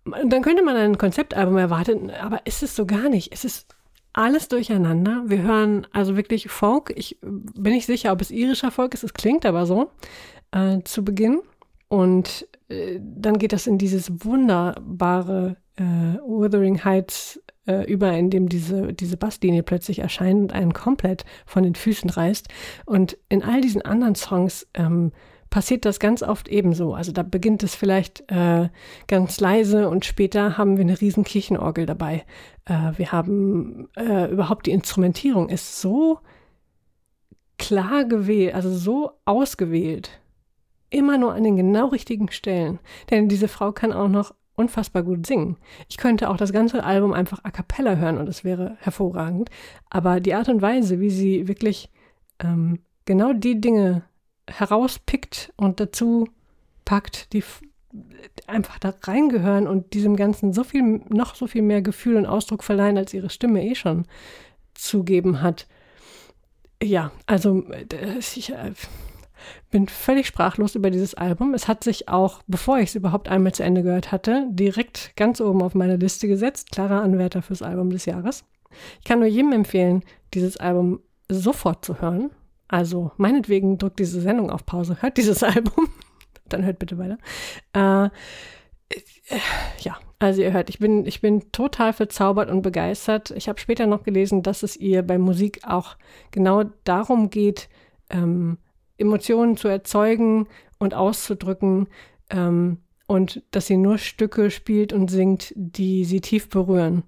[0.05, 3.33] Und dann könnte man ein Konzeptalbum erwarten, aber ist es so gar nicht.
[3.33, 3.75] Es ist
[4.13, 5.23] alles durcheinander.
[5.27, 6.93] Wir hören also wirklich Folk.
[6.97, 9.05] Ich bin nicht sicher, ob es irischer Folk ist.
[9.05, 9.91] Es klingt aber so
[10.51, 11.41] äh, zu Beginn.
[11.89, 15.83] Und äh, dann geht das in dieses wunderbare äh,
[16.27, 21.63] Wuthering Heights äh, über, in dem diese, diese Basslinie plötzlich erscheint und einen komplett von
[21.63, 22.49] den Füßen reißt.
[22.87, 25.13] Und in all diesen anderen Songs ähm,
[25.53, 26.95] passiert das ganz oft ebenso.
[26.95, 28.71] Also da beginnt es vielleicht äh,
[29.07, 32.25] ganz leise und später haben wir eine riesen Kirchenorgel dabei.
[32.65, 36.19] Äh, wir haben äh, überhaupt die Instrumentierung ist so
[37.59, 40.23] klar gewählt, also so ausgewählt.
[40.89, 42.79] Immer nur an den genau richtigen Stellen.
[43.11, 45.59] Denn diese Frau kann auch noch unfassbar gut singen.
[45.87, 49.51] Ich könnte auch das ganze Album einfach a cappella hören und es wäre hervorragend.
[49.91, 51.91] Aber die Art und Weise, wie sie wirklich
[52.39, 54.05] ähm, genau die Dinge
[54.49, 56.29] herauspickt und dazu
[56.85, 57.43] packt, die
[58.47, 62.65] einfach da reingehören und diesem Ganzen so viel, noch so viel mehr Gefühl und Ausdruck
[62.65, 64.07] verleihen, als ihre Stimme eh schon
[64.75, 65.67] zugeben hat.
[66.83, 67.65] Ja, also
[68.19, 68.73] ich äh,
[69.71, 71.55] bin völlig sprachlos über dieses Album.
[71.55, 75.41] Es hat sich auch, bevor ich es überhaupt einmal zu Ende gehört hatte, direkt ganz
[75.41, 76.73] oben auf meine Liste gesetzt.
[76.73, 78.45] Klarer Anwärter fürs Album des Jahres.
[78.99, 80.03] Ich kann nur jedem empfehlen,
[80.35, 82.31] dieses Album sofort zu hören.
[82.73, 85.91] Also meinetwegen drückt diese Sendung auf Pause, hört dieses Album,
[86.49, 87.19] dann hört bitte weiter.
[87.75, 88.07] Äh,
[89.29, 89.41] äh,
[89.81, 93.31] ja, also ihr hört, ich bin, ich bin total verzaubert und begeistert.
[93.33, 95.97] Ich habe später noch gelesen, dass es ihr bei Musik auch
[96.31, 97.69] genau darum geht,
[98.09, 98.57] ähm,
[98.97, 101.89] Emotionen zu erzeugen und auszudrücken
[102.31, 107.03] ähm, und dass sie nur Stücke spielt und singt, die sie tief berühren.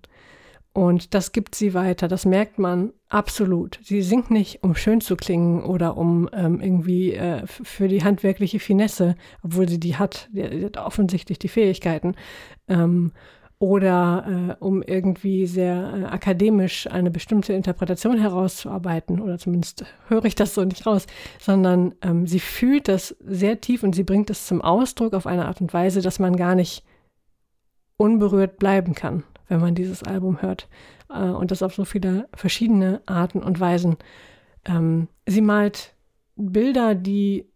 [0.75, 3.79] Und das gibt sie weiter, das merkt man absolut.
[3.85, 8.59] Sie singt nicht, um schön zu klingen oder um ähm, irgendwie äh, für die handwerkliche
[8.59, 12.17] Finesse, obwohl sie die hat, die, die hat offensichtlich die Fähigkeiten,
[12.67, 13.13] ähm,
[13.61, 20.35] oder äh, um irgendwie sehr äh, akademisch eine bestimmte Interpretation herauszuarbeiten, oder zumindest höre ich
[20.35, 21.07] das so nicht raus,
[21.39, 25.47] sondern ähm, sie fühlt das sehr tief und sie bringt es zum Ausdruck auf eine
[25.47, 26.83] Art und Weise, dass man gar nicht
[27.97, 30.69] unberührt bleiben kann wenn man dieses Album hört.
[31.11, 33.97] Äh, und das auf so viele verschiedene Arten und Weisen.
[34.65, 35.95] Ähm, sie malt
[36.37, 37.47] Bilder, die,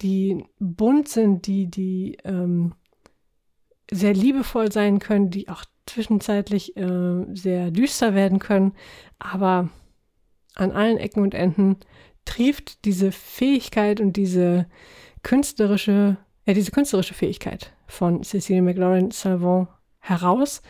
[0.00, 2.74] die bunt sind, die, die ähm,
[3.90, 8.72] sehr liebevoll sein können, die auch zwischenzeitlich äh, sehr düster werden können,
[9.18, 9.70] aber
[10.54, 11.76] an allen Ecken und Enden
[12.24, 14.66] trieft diese Fähigkeit und diese
[15.22, 19.68] künstlerische, ja, diese künstlerische Fähigkeit von Cecile McLaurin Salvant
[20.08, 20.62] heraus.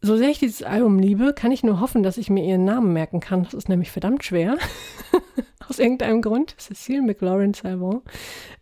[0.00, 2.92] So sehr ich dieses Album liebe, kann ich nur hoffen, dass ich mir ihren Namen
[2.92, 3.42] merken kann.
[3.42, 4.56] Das ist nämlich verdammt schwer.
[5.68, 6.54] Aus irgendeinem Grund.
[6.58, 8.02] Cecile McLaurin Salvant.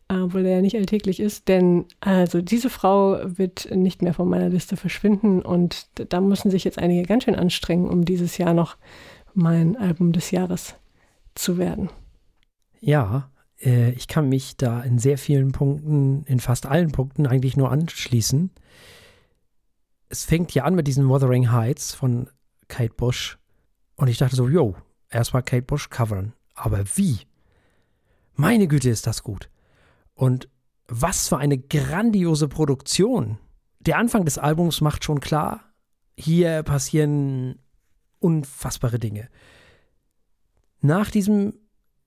[0.08, 1.48] Obwohl er ja nicht alltäglich ist.
[1.48, 5.42] Denn also diese Frau wird nicht mehr von meiner Liste verschwinden.
[5.42, 8.76] Und da müssen sich jetzt einige ganz schön anstrengen, um dieses Jahr noch
[9.34, 10.74] mein Album des Jahres
[11.34, 11.90] zu werden.
[12.80, 17.56] Ja, äh, ich kann mich da in sehr vielen Punkten, in fast allen Punkten eigentlich
[17.56, 18.50] nur anschließen.
[20.08, 22.30] Es fängt ja an mit diesen Wuthering Heights von
[22.68, 23.38] Kate Bush.
[23.96, 24.76] Und ich dachte so, yo,
[25.10, 26.32] erstmal Kate Bush covern.
[26.54, 27.20] Aber wie?
[28.34, 29.50] Meine Güte, ist das gut.
[30.14, 30.48] Und
[30.88, 33.38] was für eine grandiose Produktion.
[33.80, 35.60] Der Anfang des Albums macht schon klar,
[36.16, 37.58] hier passieren
[38.20, 39.28] unfassbare Dinge.
[40.80, 41.54] Nach diesem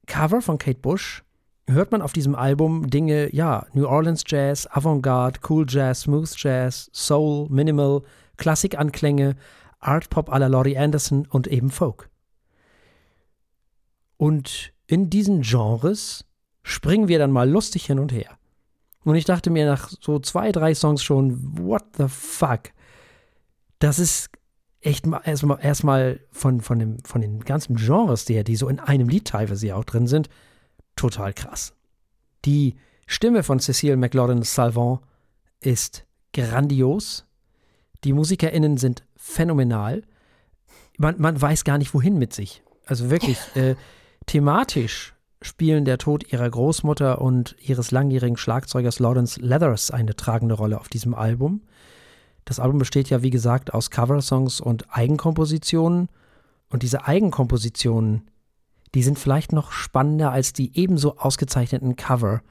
[0.06, 1.24] Cover von Kate Bush
[1.72, 6.90] hört man auf diesem Album Dinge, ja, New Orleans Jazz, Avantgarde, Cool Jazz, Smooth Jazz,
[6.94, 8.02] Soul, Minimal,
[8.38, 9.36] Klassikanklänge,
[9.80, 12.10] Art Pop à la Laurie Anderson und eben Folk.
[14.18, 16.26] Und in diesen Genres
[16.64, 18.38] springen wir dann mal lustig hin und her.
[19.06, 22.72] Und ich dachte mir nach so zwei, drei Songs schon, what the fuck?
[23.80, 24.30] Das ist
[24.82, 25.82] echt erstmal erst
[26.32, 30.08] von, von, von den ganzen Genres, die, die so in einem Lied teilweise auch drin
[30.08, 30.30] sind,
[31.00, 31.74] total krass.
[32.46, 32.76] Die
[33.08, 35.00] Stimme von Cecile McLaurin Salvant
[35.62, 37.26] ist grandios.
[38.04, 40.04] Die MusikerInnen sind phänomenal.
[40.98, 42.64] Man, man weiß gar nicht, wohin mit sich.
[42.86, 43.76] Also wirklich, äh,
[44.26, 50.80] thematisch spielen der Tod ihrer Großmutter und ihres langjährigen Schlagzeugers Lawrence Leathers eine tragende Rolle
[50.80, 51.62] auf diesem Album.
[52.44, 56.10] Das Album besteht ja, wie gesagt, aus Coversongs und Eigenkompositionen.
[56.70, 58.30] Und diese Eigenkompositionen,
[58.96, 62.42] die sind vielleicht noch spannender als die ebenso ausgezeichneten Cover,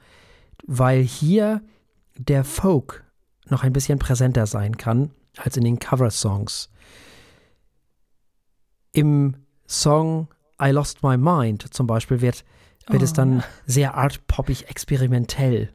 [0.65, 1.61] weil hier
[2.17, 3.03] der Folk
[3.47, 6.69] noch ein bisschen präsenter sein kann als in den Coversongs.
[8.91, 9.35] Im
[9.67, 10.27] Song
[10.61, 12.43] I Lost My Mind zum Beispiel wird,
[12.87, 13.05] wird oh.
[13.05, 15.73] es dann sehr artpoppig experimentell.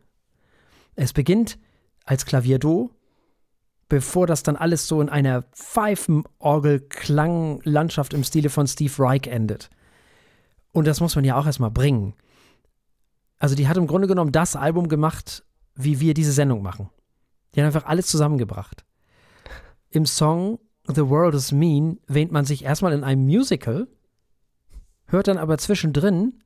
[0.95, 1.59] Es beginnt
[2.05, 2.91] als Klavierdo,
[3.89, 9.71] bevor das dann alles so in einer Pfeifenorgel-Klanglandschaft im Stile von Steve Reich endet.
[10.75, 12.15] Und das muss man ja auch erstmal bringen.
[13.39, 15.45] Also die hat im Grunde genommen das Album gemacht,
[15.77, 16.91] wie wir diese Sendung machen.
[17.55, 18.85] Die hat einfach alles zusammengebracht.
[19.91, 20.59] Im Song
[20.89, 23.87] The World is Mean wähnt man sich erstmal in einem Musical,
[25.07, 26.43] hört dann aber zwischendrin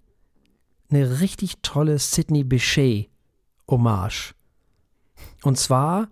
[0.91, 3.09] eine richtig tolle Sidney Bechet
[3.67, 4.35] Hommage.
[5.43, 6.09] Und zwar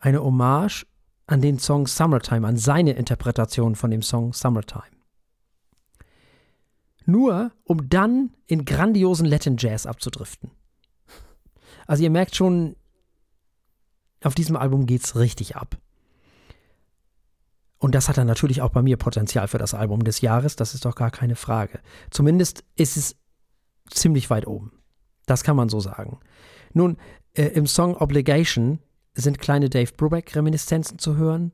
[0.00, 0.86] eine Hommage
[1.26, 4.97] an den Song Summertime, an seine Interpretation von dem Song Summertime.
[7.08, 10.50] Nur um dann in grandiosen Latin Jazz abzudriften.
[11.86, 12.76] Also ihr merkt schon,
[14.22, 15.78] auf diesem Album geht's richtig ab.
[17.78, 20.74] Und das hat dann natürlich auch bei mir Potenzial für das Album des Jahres, das
[20.74, 21.80] ist doch gar keine Frage.
[22.10, 23.16] Zumindest ist es
[23.88, 24.72] ziemlich weit oben.
[25.24, 26.20] Das kann man so sagen.
[26.74, 26.98] Nun,
[27.32, 28.80] äh, im Song Obligation
[29.14, 31.52] sind kleine Dave Brubeck-Reminiszenzen zu hören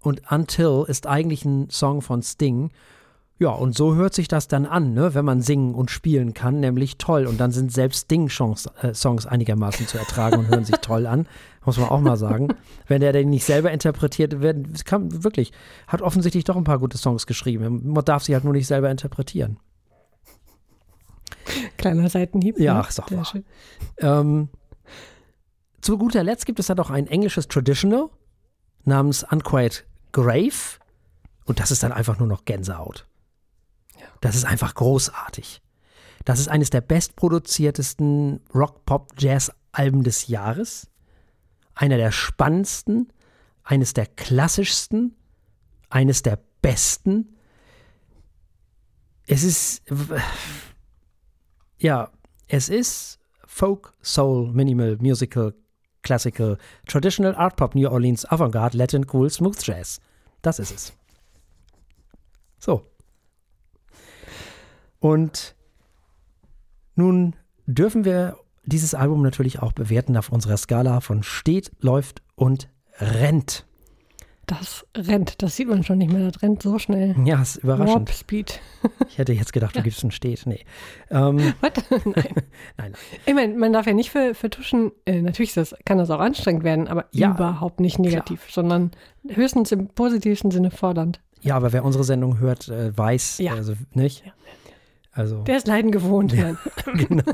[0.00, 2.72] und Until ist eigentlich ein Song von Sting.
[3.40, 6.58] Ja, und so hört sich das dann an, ne, wenn man singen und spielen kann,
[6.58, 7.26] nämlich toll.
[7.26, 11.28] Und dann sind selbst Sting-Songs äh, einigermaßen zu ertragen und hören sich toll an,
[11.64, 12.48] muss man auch mal sagen.
[12.88, 15.52] Wenn der den nicht selber interpretiert wird, kann wirklich,
[15.86, 17.92] hat offensichtlich doch ein paar gute Songs geschrieben.
[17.92, 19.60] Man darf sie halt nur nicht selber interpretieren.
[21.76, 22.58] Kleiner Seitenhieb.
[22.58, 22.80] Ja, ne?
[22.80, 23.44] ach, ist Schön.
[23.98, 24.48] Ähm,
[25.80, 28.08] zu guter Letzt gibt es da doch ein englisches Traditional
[28.84, 30.78] namens Unquiet Grave.
[31.44, 33.07] Und das ist dann einfach nur noch Gänsehaut.
[34.20, 35.62] Das ist einfach großartig.
[36.24, 40.88] Das ist eines der bestproduziertesten Rock-Pop-Jazz-Alben des Jahres.
[41.74, 43.12] Einer der spannendsten,
[43.62, 45.16] eines der klassischsten,
[45.88, 47.36] eines der besten.
[49.26, 49.82] Es ist.
[51.78, 52.10] Ja,
[52.48, 55.54] es ist Folk, Soul, Minimal, Musical,
[56.02, 60.00] Classical, Traditional, Art Pop, New Orleans, Avantgarde, Latin, Cool, Smooth Jazz.
[60.42, 60.92] Das ist es.
[62.58, 62.84] So.
[65.00, 65.54] Und
[66.94, 72.68] nun dürfen wir dieses Album natürlich auch bewerten auf unserer Skala von steht, läuft und
[72.98, 73.64] rennt.
[74.48, 77.14] Das rennt, das sieht man schon nicht mehr, das rennt so schnell.
[77.24, 78.08] Ja, ist überraschend.
[78.08, 78.60] Warp Speed.
[79.08, 80.46] ich hätte jetzt gedacht, du gibst einen Steht.
[80.46, 80.64] Nee.
[81.10, 81.72] Ähm, Was?
[81.90, 82.14] Nein.
[82.14, 82.34] nein,
[82.78, 82.94] nein.
[83.26, 86.20] Ich meine, man darf ja nicht für, für Tuschen, äh, natürlich das, kann das auch
[86.20, 88.54] anstrengend werden, aber ja, überhaupt nicht negativ, klar.
[88.54, 88.90] sondern
[89.28, 91.20] höchstens im positivsten Sinne fordernd.
[91.42, 93.52] Ja, aber wer unsere Sendung hört, äh, weiß, ja.
[93.52, 94.24] also nicht.
[94.24, 94.32] Ja.
[95.18, 96.32] Also, Der ist Leiden gewohnt.
[96.32, 96.56] Ja,
[96.94, 97.24] genau.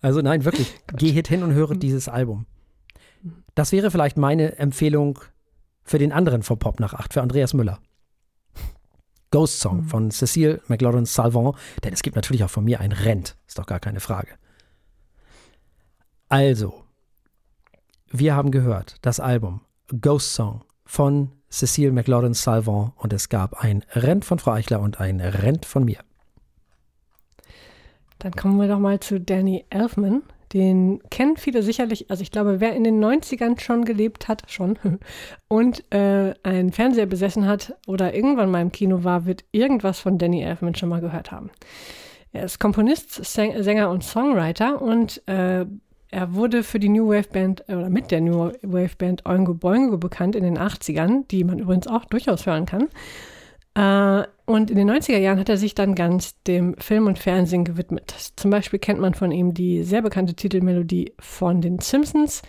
[0.00, 1.80] Also nein, wirklich, geh hin und höre hm.
[1.80, 2.46] dieses Album.
[3.54, 5.18] Das wäre vielleicht meine Empfehlung
[5.82, 7.78] für den anderen vom Pop nach 8, für Andreas Müller.
[9.30, 9.84] Ghost Song mhm.
[9.84, 13.66] von Cecile McLaurin Salvant, denn es gibt natürlich auch von mir ein Rent, ist doch
[13.66, 14.32] gar keine Frage.
[16.30, 16.84] Also,
[18.10, 19.60] wir haben gehört, das Album
[20.00, 25.00] Ghost Song von Cecile McLaurin Salvant und es gab ein Rent von Frau Eichler und
[25.00, 25.98] ein Rent von mir.
[28.22, 30.22] Dann kommen wir doch mal zu Danny Elfman.
[30.52, 34.78] Den kennen viele sicherlich, also ich glaube, wer in den 90ern schon gelebt hat, schon,
[35.48, 40.18] und äh, einen Fernseher besessen hat oder irgendwann mal im Kino war, wird irgendwas von
[40.18, 41.50] Danny Elfman schon mal gehört haben.
[42.32, 45.66] Er ist Komponist, Sänger und Songwriter und äh,
[46.08, 49.98] er wurde für die New Wave Band oder mit der New Wave Band Oingo Boingo
[49.98, 52.88] bekannt in den 80ern, die man übrigens auch durchaus hören kann.
[53.74, 57.64] Äh, und in den 90er Jahren hat er sich dann ganz dem Film und Fernsehen
[57.64, 58.14] gewidmet.
[58.36, 62.42] Zum Beispiel kennt man von ihm die sehr bekannte Titelmelodie von den Simpsons.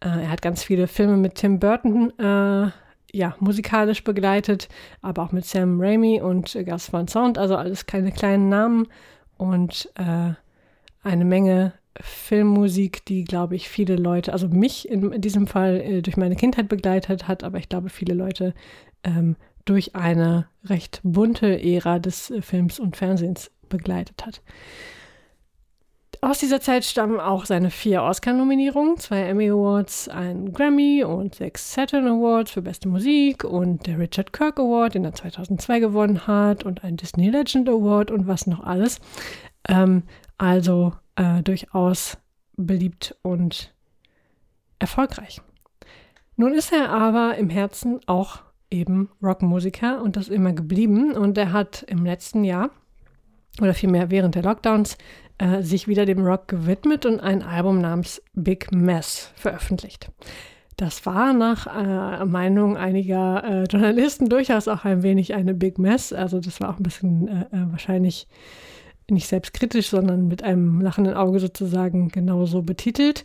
[0.00, 2.70] Äh, er hat ganz viele Filme mit Tim Burton äh,
[3.12, 4.68] ja, musikalisch begleitet,
[5.00, 8.86] aber auch mit Sam Raimi und Gus Van Sant, also alles keine kleinen Namen
[9.36, 10.34] und äh,
[11.02, 16.02] eine Menge Filmmusik, die, glaube ich, viele Leute, also mich in, in diesem Fall äh,
[16.02, 18.54] durch meine Kindheit begleitet hat, aber ich glaube, viele Leute
[19.04, 19.36] ähm,
[19.68, 24.40] durch eine recht bunte Ära des äh, Films und Fernsehens begleitet hat.
[26.20, 31.72] Aus dieser Zeit stammen auch seine vier Oscar-Nominierungen, zwei Emmy Awards, ein Grammy und sechs
[31.72, 36.64] Saturn Awards für beste Musik und der Richard Kirk Award, den er 2002 gewonnen hat
[36.64, 39.00] und ein Disney Legend Award und was noch alles.
[39.68, 40.02] Ähm,
[40.38, 42.18] also äh, durchaus
[42.56, 43.72] beliebt und
[44.80, 45.40] erfolgreich.
[46.34, 51.12] Nun ist er aber im Herzen auch eben Rockmusiker und das immer geblieben.
[51.12, 52.70] Und er hat im letzten Jahr
[53.60, 54.96] oder vielmehr während der Lockdowns
[55.38, 60.10] äh, sich wieder dem Rock gewidmet und ein Album namens Big Mess veröffentlicht.
[60.76, 66.12] Das war nach äh, Meinung einiger äh, Journalisten durchaus auch ein wenig eine Big Mess.
[66.12, 68.28] Also das war auch ein bisschen äh, äh, wahrscheinlich
[69.10, 73.24] nicht selbstkritisch, sondern mit einem lachenden Auge sozusagen genauso betitelt.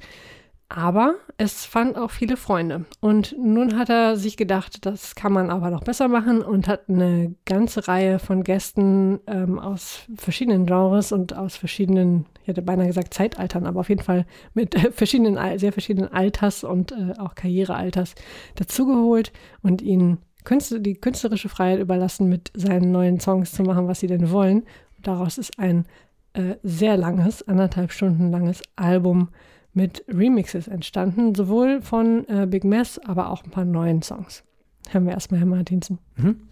[0.76, 2.86] Aber es fand auch viele Freunde.
[3.00, 6.90] Und nun hat er sich gedacht, das kann man aber noch besser machen und hat
[6.90, 12.88] eine ganze Reihe von Gästen ähm, aus verschiedenen Genres und aus verschiedenen, ich hätte beinahe
[12.88, 18.16] gesagt Zeitaltern, aber auf jeden Fall mit verschiedenen, sehr verschiedenen Alters und äh, auch Karrierealters
[18.56, 19.32] dazugeholt
[19.62, 24.08] und ihnen Künstler, die künstlerische Freiheit überlassen, mit seinen neuen Songs zu machen, was sie
[24.08, 24.64] denn wollen.
[24.98, 25.86] Und daraus ist ein
[26.34, 29.30] äh, sehr langes, anderthalb Stunden langes Album
[29.74, 34.44] mit Remixes entstanden, sowohl von äh, Big Mess, aber auch ein paar neuen Songs.
[34.90, 36.00] Hören wir erstmal Herr Martinsen.
[36.16, 36.48] Mhm.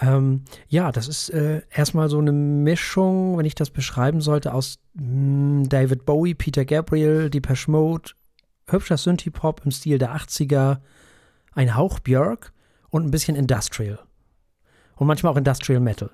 [0.00, 4.78] Ähm, ja, das ist äh, erstmal so eine Mischung, wenn ich das beschreiben sollte, aus
[4.94, 8.12] mh, hm, David Bowie, Peter Gabriel, Depeche Mode,
[8.66, 10.78] hübscher Synthie-Pop im Stil der 80er,
[11.52, 12.52] ein Hauch Björk
[12.88, 13.98] und ein bisschen Industrial.
[14.96, 16.10] Und manchmal auch Industrial Metal.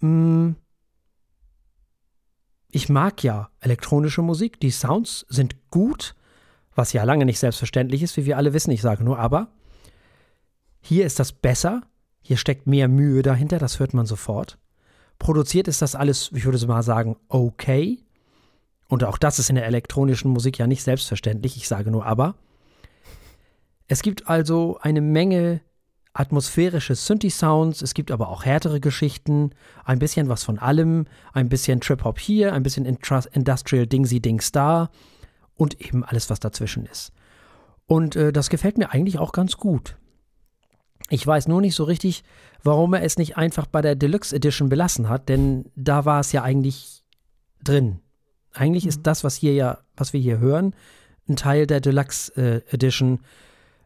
[0.00, 0.56] Mh, hm,
[2.70, 6.14] ich mag ja elektronische Musik, die Sounds sind gut,
[6.74, 8.70] was ja lange nicht selbstverständlich ist, wie wir alle wissen.
[8.70, 9.48] Ich sage nur aber,
[10.80, 11.82] hier ist das besser,
[12.22, 14.58] hier steckt mehr Mühe dahinter, das hört man sofort.
[15.18, 17.98] Produziert ist das alles, ich würde mal sagen, okay.
[18.88, 22.36] Und auch das ist in der elektronischen Musik ja nicht selbstverständlich, ich sage nur aber.
[23.86, 25.60] Es gibt also eine Menge
[26.12, 29.50] atmosphärische Synthi-Sounds, es gibt aber auch härtere Geschichten,
[29.84, 34.90] ein bisschen was von allem, ein bisschen Trip-Hop hier, ein bisschen Industrial Dingsy-Dings da
[35.54, 37.12] und eben alles, was dazwischen ist.
[37.86, 39.96] Und äh, das gefällt mir eigentlich auch ganz gut.
[41.08, 42.24] Ich weiß nur nicht so richtig,
[42.62, 46.32] warum er es nicht einfach bei der Deluxe Edition belassen hat, denn da war es
[46.32, 47.04] ja eigentlich
[47.62, 48.00] drin.
[48.52, 49.04] Eigentlich ist mhm.
[49.04, 50.74] das, was hier ja, was wir hier hören,
[51.28, 53.20] ein Teil der Deluxe äh, Edition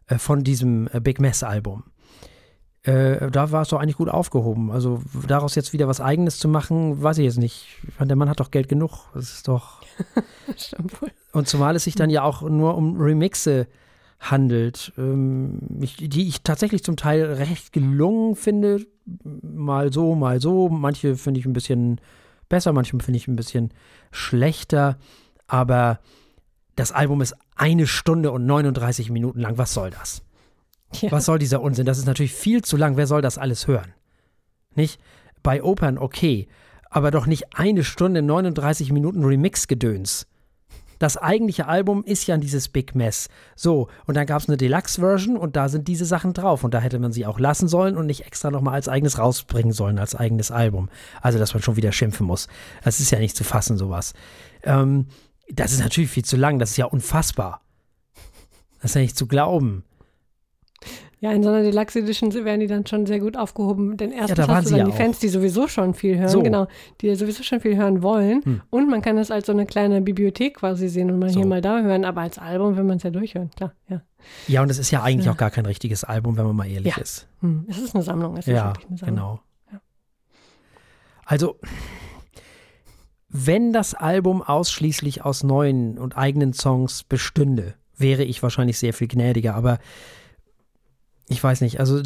[0.07, 1.85] äh, von diesem äh, Big Mess Album
[2.85, 4.71] äh, da war es doch eigentlich gut aufgehoben.
[4.71, 7.67] Also daraus jetzt wieder was Eigenes zu machen, weiß ich jetzt nicht.
[7.99, 9.09] Der Mann hat doch Geld genug.
[9.15, 9.81] Das ist doch.
[11.33, 13.67] Und zumal es sich dann ja auch nur um Remixe
[14.21, 18.87] handelt, ähm, ich, die ich tatsächlich zum Teil recht gelungen finde.
[19.25, 20.69] Mal so, mal so.
[20.69, 22.01] Manche finde ich ein bisschen
[22.51, 23.73] besser, manche finde ich ein bisschen
[24.13, 24.99] schlechter.
[25.47, 26.01] Aber
[26.77, 29.57] das Album ist eine Stunde und 39 Minuten lang.
[29.57, 30.23] Was soll das?
[31.03, 31.13] Ja.
[31.13, 31.87] Was soll dieser Unsinn?
[31.87, 32.97] Das ist natürlich viel zu lang.
[32.97, 33.93] Wer soll das alles hören?
[34.75, 35.01] Nicht?
[35.43, 36.49] Bei Opern okay,
[36.91, 40.27] aber doch nicht eine Stunde 39 Minuten Remix-Gedöns.
[40.99, 43.29] Das eigentliche Album ist ja dieses Big Mess.
[43.57, 46.65] So, und dann gab es eine Deluxe-Version und da sind diese Sachen drauf.
[46.65, 49.73] Und da hätte man sie auch lassen sollen und nicht extra nochmal als eigenes rausbringen
[49.73, 50.89] sollen, als eigenes Album.
[51.21, 52.49] Also, dass man schon wieder schimpfen muss.
[52.85, 54.15] Das ist ja nicht zu fassen, sowas.
[54.63, 55.07] Ähm,
[55.51, 56.59] das ist natürlich viel zu lang.
[56.59, 57.61] Das ist ja unfassbar.
[58.81, 59.85] Das ist ja nicht zu glauben.
[61.25, 64.39] Ja, in so einer Deluxe Edition werden die dann schon sehr gut aufgehoben, denn erstens
[64.47, 66.43] waren hast du dann ja die Fans, die sowieso schon viel hören, So.
[66.43, 66.67] genau,
[67.01, 68.61] die sowieso schon viel hören wollen Hm.
[68.69, 71.41] und man kann es als so eine kleine Bibliothek quasi sehen und mal So.
[71.41, 74.03] hier mal da hören, aber als Album will man es ja durchhören, klar, ja.
[74.49, 75.33] Ja, und es ist ja eigentlich Ja.
[75.33, 77.03] auch gar kein richtiges Album, wenn man mal ehrlich Ja.
[77.03, 77.27] ist.
[77.41, 77.65] Hm.
[77.69, 79.17] Es ist eine Sammlung, es ist Ja, wirklich eine Sammlung.
[79.17, 79.41] genau.
[79.73, 79.81] Ja.
[81.25, 81.57] Also,
[83.29, 89.09] wenn das Album ausschließlich aus neuen und eigenen Songs bestünde, wäre ich wahrscheinlich sehr viel
[89.09, 89.79] gnädiger, aber
[91.29, 92.03] ich weiß nicht, also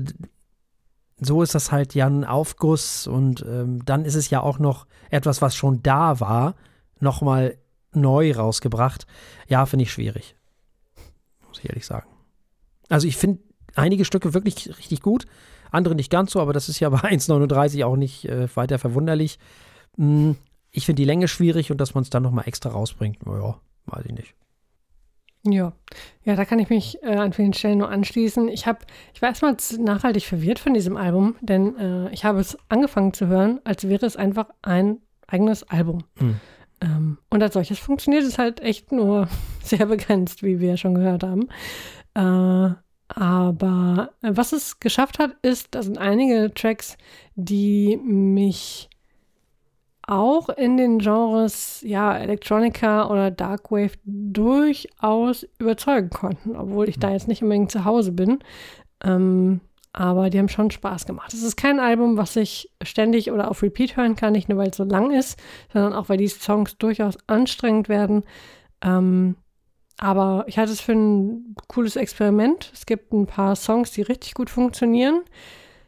[1.21, 4.87] so ist das halt ja ein Aufguss und ähm, dann ist es ja auch noch
[5.11, 6.55] etwas, was schon da war,
[7.01, 7.59] nochmal
[7.93, 9.07] neu rausgebracht.
[9.49, 10.37] Ja, finde ich schwierig.
[11.49, 12.09] Muss ich ehrlich sagen.
[12.89, 13.41] Also ich finde
[13.75, 15.27] einige Stücke wirklich richtig gut,
[15.71, 19.39] andere nicht ganz so, aber das ist ja bei 1,39 auch nicht äh, weiter verwunderlich.
[19.97, 20.33] Mm,
[20.71, 24.05] Ich finde die Länge schwierig und dass man es dann nochmal extra rausbringt, naja, weiß
[24.07, 24.35] ich nicht.
[25.51, 25.73] Ja,
[26.25, 28.49] ja, da kann ich mich äh, an vielen Stellen nur anschließen.
[28.49, 28.81] Ich habe,
[29.15, 33.27] ich war erstmal nachhaltig verwirrt von diesem Album, denn äh, ich habe es angefangen zu
[33.27, 36.05] hören, als wäre es einfach ein eigenes Album.
[36.19, 36.41] Hm.
[36.81, 39.29] Ähm, und als solches funktioniert es halt echt nur
[39.63, 41.49] sehr begrenzt, wie wir schon gehört haben.
[42.15, 42.75] Äh,
[43.09, 46.97] aber äh, was es geschafft hat, ist, da sind einige Tracks,
[47.35, 48.91] die mich
[50.09, 57.29] auch in den Genres, ja, Electronica oder Darkwave durchaus überzeugen konnten, obwohl ich da jetzt
[57.29, 58.39] nicht unbedingt zu Hause bin.
[59.05, 59.61] Ähm,
[59.93, 61.35] aber die haben schon Spaß gemacht.
[61.35, 64.71] Es ist kein Album, was ich ständig oder auf Repeat hören kann, nicht nur weil
[64.71, 65.39] es so lang ist,
[65.73, 68.25] sondern auch weil die Songs durchaus anstrengend werden.
[68.83, 69.37] Ähm,
[69.99, 72.71] aber ich halte es für ein cooles Experiment.
[72.73, 75.23] Es gibt ein paar Songs, die richtig gut funktionieren.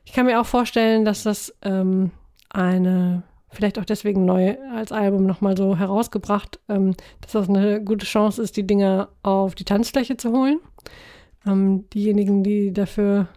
[0.05, 2.11] Ich kann mir auch vorstellen, dass das ähm,
[2.51, 8.07] eine, vielleicht auch deswegen neu als Album nochmal so herausgebracht, ähm, dass das eine gute
[8.07, 10.61] Chance ist, die Dinger auf die Tanzfläche zu holen.
[11.47, 13.29] Ähm, diejenigen, die dafür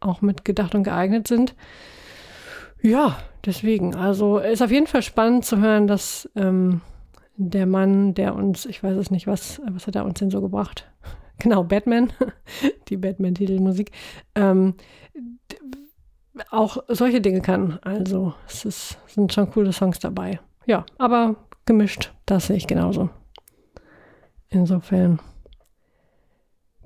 [0.00, 1.54] auch mit gedacht und geeignet sind.
[2.82, 3.94] Ja, deswegen.
[3.94, 6.80] Also ist auf jeden Fall spannend zu hören, dass ähm,
[7.36, 10.40] der Mann, der uns, ich weiß es nicht, was, was hat er uns denn so
[10.40, 10.90] gebracht?
[11.38, 12.14] Genau, Batman,
[12.88, 13.90] die Batman-Titelmusik,
[14.36, 14.72] ähm,
[16.50, 17.78] auch solche Dinge kann.
[17.82, 20.40] Also es ist, sind schon coole Songs dabei.
[20.66, 23.10] Ja, aber gemischt, das sehe ich genauso.
[24.48, 25.20] Insofern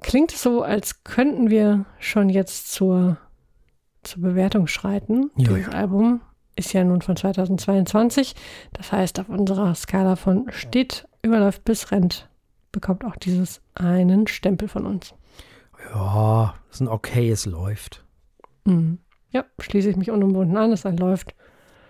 [0.03, 3.19] klingt es so, als könnten wir schon jetzt zur,
[4.03, 5.31] zur Bewertung schreiten.
[5.37, 6.21] Ja, Dieses Album
[6.57, 8.35] ist ja nun von 2022.
[8.73, 12.29] Das heißt, auf unserer Skala von steht, überläuft bis rennt,
[12.73, 15.15] bekommt auch dieses einen Stempel von uns.
[15.93, 18.05] Ja, das ist ein okayes läuft.
[18.65, 18.99] Mhm.
[19.31, 21.35] Ja, schließe ich mich unumwunden an, es läuft.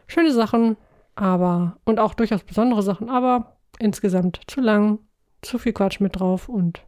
[0.06, 0.76] Schöne Sachen,
[1.14, 4.98] aber und auch durchaus besondere Sachen, aber insgesamt zu lang,
[5.42, 6.82] zu viel Quatsch mit drauf und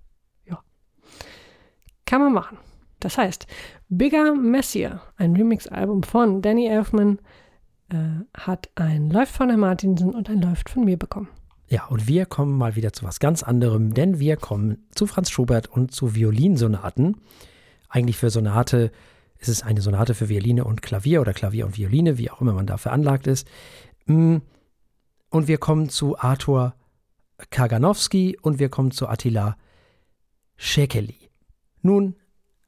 [0.47, 0.63] ja.
[2.05, 2.59] Kann man machen.
[3.01, 3.47] Das heißt,
[3.89, 7.19] Bigger Messier, ein Remix-Album von Danny Elfman,
[7.91, 7.97] äh,
[8.35, 11.29] hat ein Läuft von Herrn Martinsen und ein Läuft von mir bekommen.
[11.69, 15.31] Ja, und wir kommen mal wieder zu was ganz anderem, denn wir kommen zu Franz
[15.31, 17.17] Schubert und zu Violinsonaten.
[17.89, 18.93] Eigentlich für Sonate
[19.43, 22.53] ist es eine Sonate für Violine und Klavier oder Klavier und Violine, wie auch immer
[22.53, 23.47] man da veranlagt ist.
[24.07, 24.37] Mm,
[25.31, 26.75] Und wir kommen zu Arthur
[27.51, 29.57] Kaganowski und wir kommen zu Attila
[30.59, 31.31] Szekely.
[31.81, 32.17] Nun,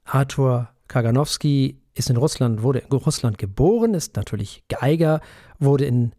[0.05, 5.21] Arthur Kaganowski ist in Russland, wurde in Russland geboren, ist natürlich Geiger,
[5.59, 6.13] wurde in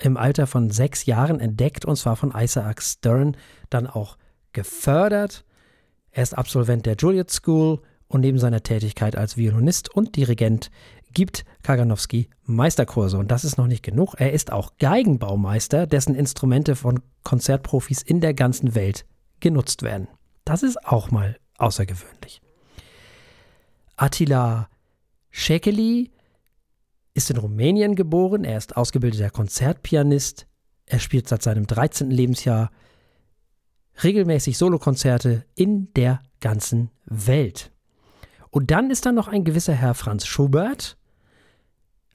[0.00, 3.36] im Alter von sechs Jahren entdeckt und zwar von Isaac Stern,
[3.70, 4.18] dann auch
[4.52, 5.44] gefördert.
[6.10, 10.70] Er ist Absolvent der Juilliard School und neben seiner Tätigkeit als Violinist und Dirigent
[11.12, 13.16] gibt Kaganowski Meisterkurse.
[13.18, 14.14] Und das ist noch nicht genug.
[14.18, 19.06] Er ist auch Geigenbaumeister, dessen Instrumente von Konzertprofis in der ganzen Welt
[19.40, 20.08] genutzt werden.
[20.44, 22.40] Das ist auch mal außergewöhnlich.
[23.96, 24.68] Attila
[25.32, 26.10] Szekely
[27.14, 28.44] ist in Rumänien geboren.
[28.44, 30.46] Er ist ausgebildeter Konzertpianist.
[30.86, 32.10] Er spielt seit seinem 13.
[32.10, 32.70] Lebensjahr
[34.02, 37.70] regelmäßig Solokonzerte in der ganzen Welt.
[38.54, 40.96] Und dann ist da noch ein gewisser Herr Franz Schubert,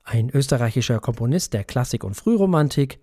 [0.05, 3.01] ein österreichischer Komponist der Klassik und Frühromantik.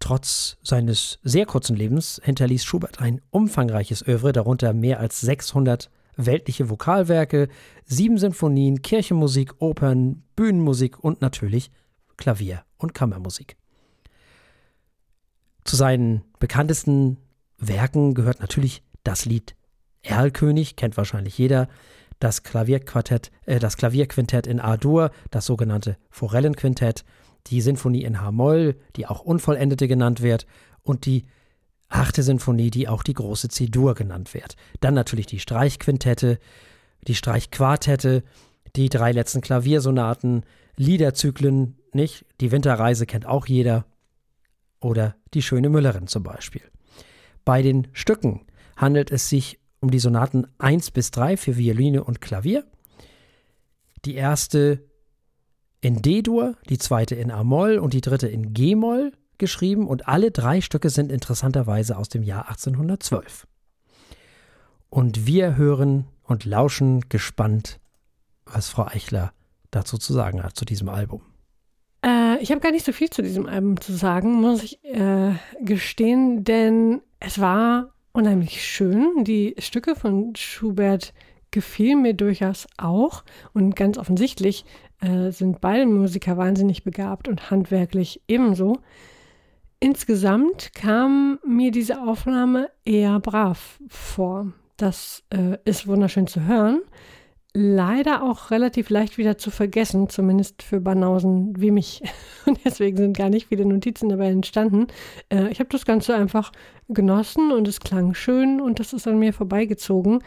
[0.00, 6.68] Trotz seines sehr kurzen Lebens hinterließ Schubert ein umfangreiches Övre, darunter mehr als 600 weltliche
[6.68, 7.48] Vokalwerke,
[7.86, 11.70] sieben Sinfonien, Kirchenmusik, Opern, Bühnenmusik und natürlich
[12.18, 13.56] Klavier- und Kammermusik.
[15.64, 17.16] Zu seinen bekanntesten
[17.56, 19.56] Werken gehört natürlich das Lied
[20.02, 21.68] Erlkönig, kennt wahrscheinlich jeder,
[22.22, 27.04] das Klavierquartett, äh, das Klavierquintett in A-Dur, das sogenannte Forellenquintett,
[27.48, 30.46] die Sinfonie in H-Moll, die auch Unvollendete genannt wird,
[30.82, 31.24] und die
[31.88, 34.56] achte Sinfonie, die auch die große C-Dur genannt wird.
[34.80, 36.38] Dann natürlich die Streichquintette,
[37.06, 38.22] die Streichquartette,
[38.76, 40.44] die drei letzten Klaviersonaten,
[40.76, 42.24] Liederzyklen, nicht?
[42.40, 43.84] Die Winterreise kennt auch jeder.
[44.80, 46.62] Oder die schöne Müllerin zum Beispiel.
[47.44, 48.46] Bei den Stücken
[48.76, 52.64] handelt es sich um die Sonaten 1 bis 3 für Violine und Klavier.
[54.04, 54.84] Die erste
[55.80, 60.60] in D-Dur, die zweite in A-Moll und die dritte in G-Moll geschrieben und alle drei
[60.60, 63.48] Stücke sind interessanterweise aus dem Jahr 1812.
[64.88, 67.80] Und wir hören und lauschen gespannt,
[68.46, 69.32] was Frau Eichler
[69.72, 71.22] dazu zu sagen hat, zu diesem Album.
[72.04, 75.34] Äh, ich habe gar nicht so viel zu diesem Album zu sagen, muss ich äh,
[75.60, 79.24] gestehen, denn es war unheimlich schön.
[79.24, 81.12] Die Stücke von Schubert
[81.50, 84.64] gefielen mir durchaus auch und ganz offensichtlich
[85.00, 88.78] äh, sind beide Musiker wahnsinnig begabt und handwerklich ebenso.
[89.80, 94.52] Insgesamt kam mir diese Aufnahme eher brav vor.
[94.76, 96.82] Das äh, ist wunderschön zu hören
[97.54, 102.02] leider auch relativ leicht wieder zu vergessen, zumindest für Banausen wie mich.
[102.46, 104.86] Und deswegen sind gar nicht viele Notizen dabei entstanden.
[105.28, 106.52] Äh, ich habe das Ganze einfach
[106.88, 110.22] genossen und es klang schön und das ist an mir vorbeigezogen.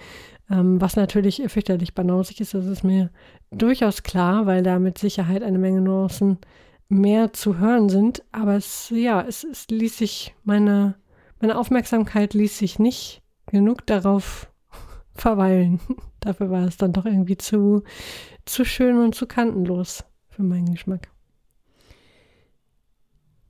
[0.50, 3.12] Ähm, was natürlich fürchterlich banausig ist, das ist mir
[3.52, 6.40] durchaus klar, weil da mit Sicherheit eine Menge Nuancen
[6.88, 8.24] mehr zu hören sind.
[8.32, 10.96] Aber es, ja, es, es ließ sich, meine,
[11.42, 14.50] meine Aufmerksamkeit ließ sich nicht genug darauf
[15.16, 15.80] verweilen.
[16.20, 17.84] Dafür war es dann doch irgendwie zu,
[18.46, 21.10] zu schön und zu kantenlos für meinen Geschmack.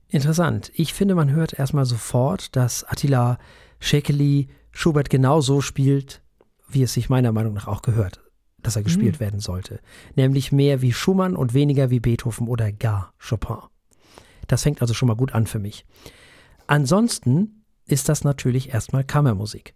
[0.08, 0.70] Interessant.
[0.74, 3.38] Ich finde, man hört erstmal sofort, dass Attila
[3.80, 6.22] Schekeli Schubert genau so spielt,
[6.68, 8.20] wie es sich meiner Meinung nach auch gehört,
[8.62, 9.20] dass er gespielt mhm.
[9.20, 9.80] werden sollte.
[10.14, 13.56] Nämlich mehr wie Schumann und weniger wie Beethoven oder gar Chopin.
[14.46, 15.86] Das fängt also schon mal gut an für mich.
[16.66, 19.74] Ansonsten ist das natürlich erstmal Kammermusik.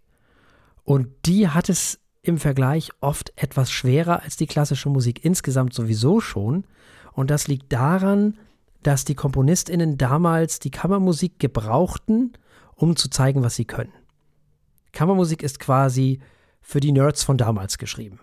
[0.83, 6.19] Und die hat es im Vergleich oft etwas schwerer als die klassische Musik insgesamt sowieso
[6.19, 6.65] schon.
[7.13, 8.37] Und das liegt daran,
[8.83, 12.33] dass die Komponistinnen damals die Kammermusik gebrauchten,
[12.75, 13.93] um zu zeigen, was sie können.
[14.91, 16.19] Kammermusik ist quasi
[16.61, 18.19] für die Nerds von damals geschrieben.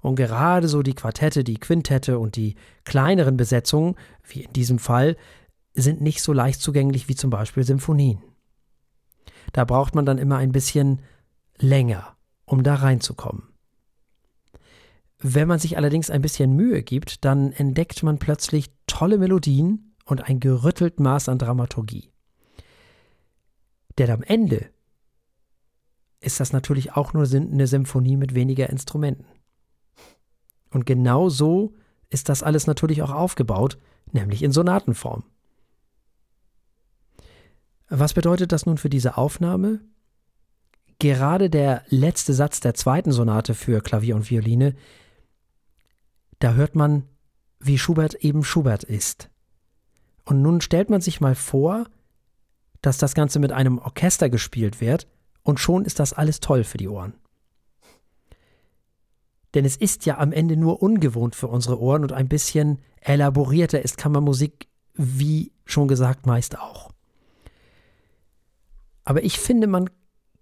[0.00, 3.94] Und gerade so die Quartette, die Quintette und die kleineren Besetzungen,
[4.24, 5.16] wie in diesem Fall,
[5.74, 8.20] sind nicht so leicht zugänglich wie zum Beispiel Symphonien.
[9.52, 11.00] Da braucht man dann immer ein bisschen
[11.58, 13.44] länger, um da reinzukommen.
[15.18, 20.28] Wenn man sich allerdings ein bisschen Mühe gibt, dann entdeckt man plötzlich tolle Melodien und
[20.28, 22.10] ein gerüttelt Maß an Dramaturgie.
[23.98, 24.70] Denn am Ende
[26.20, 29.26] ist das natürlich auch nur eine Symphonie mit weniger Instrumenten.
[30.70, 31.74] Und genau so
[32.10, 33.78] ist das alles natürlich auch aufgebaut,
[34.12, 35.24] nämlich in Sonatenform.
[37.94, 39.80] Was bedeutet das nun für diese Aufnahme?
[41.02, 44.76] gerade der letzte Satz der zweiten Sonate für Klavier und Violine,
[46.38, 47.02] da hört man,
[47.58, 49.28] wie Schubert eben Schubert ist.
[50.24, 51.86] Und nun stellt man sich mal vor,
[52.82, 55.08] dass das Ganze mit einem Orchester gespielt wird,
[55.42, 57.14] und schon ist das alles toll für die Ohren.
[59.54, 63.82] Denn es ist ja am Ende nur ungewohnt für unsere Ohren und ein bisschen elaborierter
[63.82, 66.91] ist Kammermusik, wie schon gesagt, meist auch.
[69.04, 69.90] Aber ich finde, man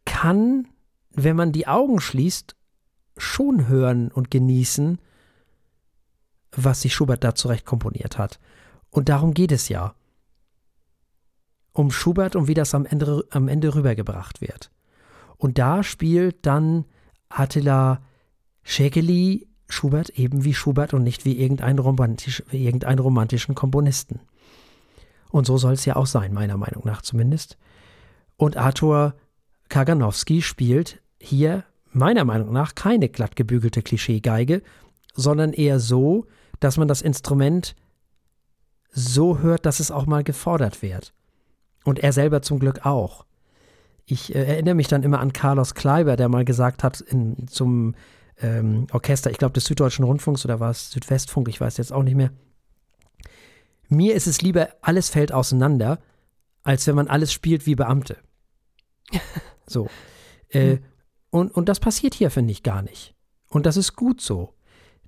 [0.04, 0.68] kann,
[1.10, 2.56] wenn man die Augen schließt,
[3.16, 4.98] schon hören und genießen,
[6.52, 8.40] was sich Schubert da zurecht komponiert hat.
[8.90, 9.94] Und darum geht es ja.
[11.72, 14.70] Um Schubert und wie das am Ende, am Ende rübergebracht wird.
[15.36, 16.84] Und da spielt dann
[17.28, 18.02] Attila
[18.64, 24.20] Szekely Schubert eben wie Schubert und nicht wie irgendeinen, romantisch, wie irgendeinen romantischen Komponisten.
[25.30, 27.56] Und so soll es ja auch sein, meiner Meinung nach zumindest.
[28.40, 29.16] Und Arthur
[29.68, 34.62] Kaganowski spielt hier meiner Meinung nach keine glatt gebügelte Klischeegeige,
[35.14, 36.24] sondern eher so,
[36.58, 37.76] dass man das Instrument
[38.92, 41.12] so hört, dass es auch mal gefordert wird.
[41.84, 43.26] Und er selber zum Glück auch.
[44.06, 47.94] Ich äh, erinnere mich dann immer an Carlos Kleiber, der mal gesagt hat in, zum
[48.40, 52.02] ähm, Orchester, ich glaube des Süddeutschen Rundfunks oder war es Südwestfunk, ich weiß jetzt auch
[52.02, 52.30] nicht mehr.
[53.90, 55.98] Mir ist es lieber, alles fällt auseinander,
[56.62, 58.16] als wenn man alles spielt wie Beamte.
[59.66, 59.88] So.
[60.48, 60.78] Äh, mhm.
[61.30, 63.14] und, und das passiert hier, finde ich, gar nicht.
[63.50, 64.54] Und das ist gut so.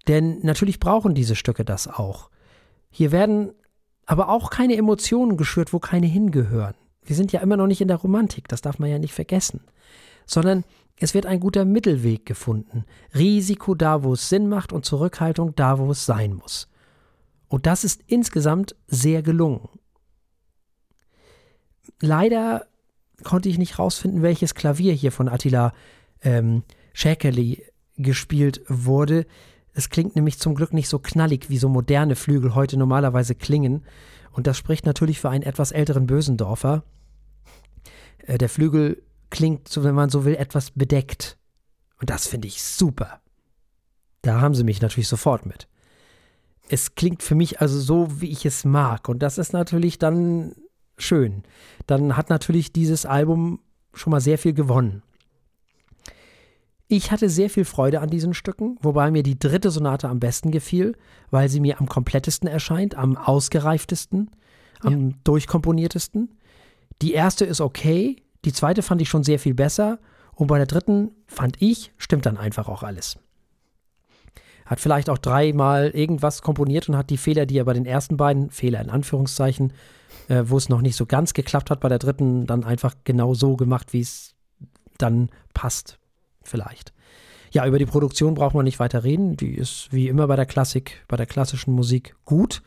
[0.06, 2.30] Denn natürlich brauchen diese Stücke das auch.
[2.90, 3.52] Hier werden
[4.06, 6.74] aber auch keine Emotionen geschürt, wo keine hingehören.
[7.02, 9.62] Wir sind ja immer noch nicht in der Romantik, das darf man ja nicht vergessen.
[10.26, 10.64] Sondern
[10.96, 12.84] es wird ein guter Mittelweg gefunden.
[13.14, 16.68] Risiko da, wo es Sinn macht und Zurückhaltung da, wo es sein muss.
[17.48, 19.68] Und das ist insgesamt sehr gelungen.
[22.00, 22.66] Leider
[23.22, 25.72] konnte ich nicht rausfinden, welches Klavier hier von Attila
[26.22, 26.62] ähm,
[26.92, 27.64] Schäkerli
[27.96, 29.26] gespielt wurde.
[29.74, 33.84] Es klingt nämlich zum Glück nicht so knallig, wie so moderne Flügel heute normalerweise klingen.
[34.32, 36.84] Und das spricht natürlich für einen etwas älteren Bösendorfer.
[38.18, 41.38] Äh, der Flügel klingt, wenn man so will, etwas bedeckt.
[42.00, 43.20] Und das finde ich super.
[44.22, 45.68] Da haben sie mich natürlich sofort mit.
[46.68, 49.08] Es klingt für mich also so, wie ich es mag.
[49.08, 50.54] Und das ist natürlich dann
[50.96, 51.42] schön.
[51.86, 53.60] Dann hat natürlich dieses Album
[53.94, 55.02] schon mal sehr viel gewonnen.
[56.88, 60.50] Ich hatte sehr viel Freude an diesen Stücken, wobei mir die dritte Sonate am besten
[60.50, 60.94] gefiel,
[61.30, 64.30] weil sie mir am komplettesten erscheint, am ausgereiftesten,
[64.80, 65.16] am ja.
[65.24, 66.36] durchkomponiertesten.
[67.00, 70.00] Die erste ist okay, die zweite fand ich schon sehr viel besser
[70.34, 73.18] und bei der dritten fand ich, stimmt dann einfach auch alles.
[74.72, 78.16] Hat vielleicht auch dreimal irgendwas komponiert und hat die Fehler, die er bei den ersten
[78.16, 79.74] beiden, Fehler in Anführungszeichen,
[80.28, 83.34] äh, wo es noch nicht so ganz geklappt hat, bei der dritten dann einfach genau
[83.34, 84.34] so gemacht, wie es
[84.96, 85.98] dann passt.
[86.42, 86.94] Vielleicht.
[87.50, 89.36] Ja, über die Produktion braucht man nicht weiter reden.
[89.36, 92.62] Die ist wie immer bei der Klassik, bei der klassischen Musik gut.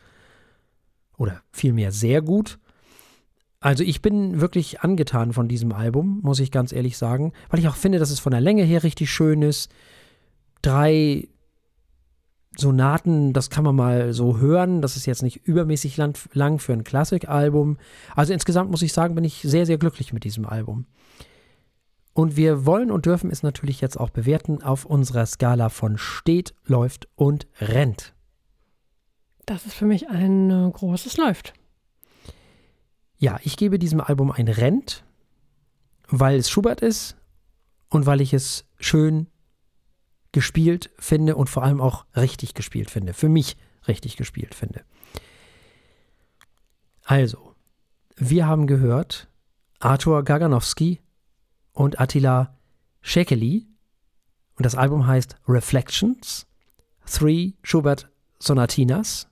[1.18, 2.60] Oder vielmehr sehr gut.
[3.58, 7.66] Also ich bin wirklich angetan von diesem Album, muss ich ganz ehrlich sagen, weil ich
[7.66, 9.72] auch finde, dass es von der Länge her richtig schön ist.
[10.62, 11.26] Drei
[12.58, 14.82] Sonaten, das kann man mal so hören.
[14.82, 17.76] Das ist jetzt nicht übermäßig lang für ein Klassikalbum.
[18.14, 20.86] Also insgesamt muss ich sagen, bin ich sehr, sehr glücklich mit diesem Album.
[22.12, 26.54] Und wir wollen und dürfen es natürlich jetzt auch bewerten auf unserer Skala von steht,
[26.64, 28.14] läuft und rennt.
[29.44, 31.52] Das ist für mich ein äh, großes Läuft.
[33.18, 35.04] Ja, ich gebe diesem Album ein Rent,
[36.08, 37.16] weil es Schubert ist
[37.90, 39.26] und weil ich es schön
[40.36, 43.14] gespielt finde und vor allem auch richtig gespielt finde.
[43.14, 43.56] Für mich
[43.88, 44.84] richtig gespielt finde.
[47.04, 47.54] Also,
[48.16, 49.28] wir haben gehört
[49.80, 51.00] Arthur Gaganowski
[51.72, 52.54] und Attila
[53.02, 53.66] Szekely
[54.56, 56.46] und das Album heißt Reflections,
[57.10, 59.28] Three Schubert Sonatinas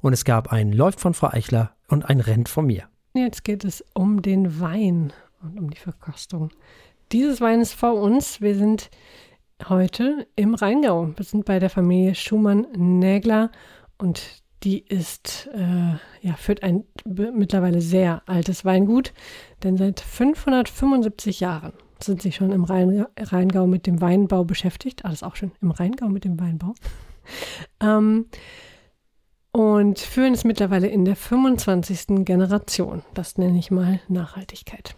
[0.00, 2.88] und es gab ein Läuft von Frau Eichler und ein Rent von mir.
[3.14, 6.50] Jetzt geht es um den Wein und um die Verkostung.
[7.12, 8.40] Dieses Wein ist vor uns.
[8.40, 8.90] Wir sind
[9.68, 11.10] heute im Rheingau.
[11.16, 13.50] Wir sind bei der Familie Schumann-Nägler
[13.98, 19.12] und die ist, äh, ja, führt ein mittlerweile sehr altes Weingut,
[19.62, 25.04] denn seit 575 Jahren sind sie schon im Rheingau mit dem Weinbau beschäftigt.
[25.04, 26.74] Alles auch schon im Rheingau mit dem Weinbau.
[27.80, 28.26] ähm,
[29.52, 32.24] und führen es mittlerweile in der 25.
[32.24, 33.02] Generation.
[33.14, 34.96] Das nenne ich mal Nachhaltigkeit.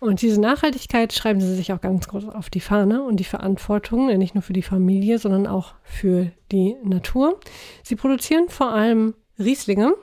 [0.00, 4.06] Und diese Nachhaltigkeit schreiben sie sich auch ganz groß auf die Fahne und die Verantwortung,
[4.18, 7.40] nicht nur für die Familie, sondern auch für die Natur.
[7.82, 9.94] Sie produzieren vor allem Rieslinge,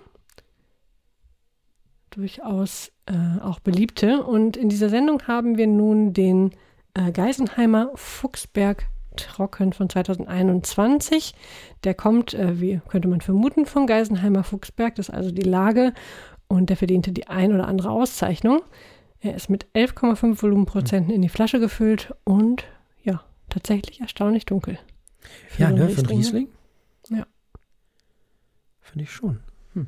[2.12, 4.24] durchaus äh, auch beliebte.
[4.24, 6.52] Und in dieser Sendung haben wir nun den
[6.94, 11.36] äh, Geisenheimer Fuchsberg Trocken von 2021.
[11.84, 14.96] Der kommt, äh, wie könnte man vermuten, vom Geisenheimer Fuchsberg.
[14.96, 15.94] Das ist also die Lage
[16.48, 18.62] und der verdiente die ein oder andere Auszeichnung.
[19.24, 22.66] Er ist mit 11,5 Volumenprozenten in die Flasche gefüllt und
[23.04, 24.78] ja, tatsächlich erstaunlich dunkel.
[25.48, 26.50] Für ja, ne, für einen Riesling?
[27.08, 27.26] Ja.
[28.82, 29.40] Finde ich schon.
[29.72, 29.88] Hm.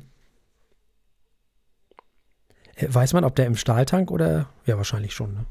[2.76, 4.48] Äh, weiß man, ob der im Stahltank oder?
[4.64, 5.46] Ja, wahrscheinlich schon, ne?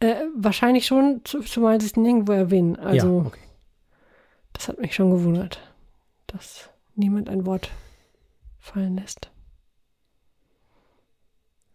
[0.00, 2.74] Äh, wahrscheinlich schon, zumal sie es nirgendwo erwähnen.
[2.74, 3.40] Also, ja, okay.
[4.52, 5.60] das hat mich schon gewundert,
[6.26, 7.70] dass niemand ein Wort
[8.58, 9.30] fallen lässt.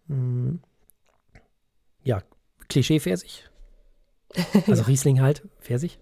[0.08, 0.60] Mhm.
[2.04, 2.22] Ja,
[2.70, 3.50] Klischee-Pfirsich.
[4.68, 6.00] Also Riesling halt, Pfirsich.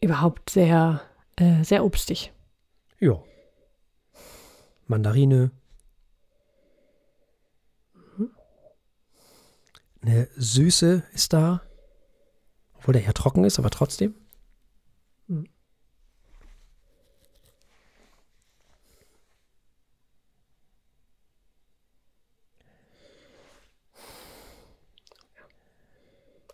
[0.00, 1.00] Überhaupt sehr,
[1.36, 2.32] äh, sehr obstig.
[3.00, 3.22] Ja.
[4.86, 5.50] Mandarine,
[10.04, 11.62] Eine Süße ist da,
[12.74, 14.14] obwohl der eher trocken ist, aber trotzdem.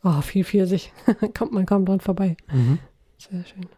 [0.02, 0.92] Oh, viel Pfirsich.
[1.36, 2.36] Kommt man kaum dran vorbei.
[2.50, 2.78] Mhm.
[3.18, 3.68] Sehr schön.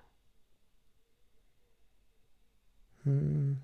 [3.04, 3.58] Hm.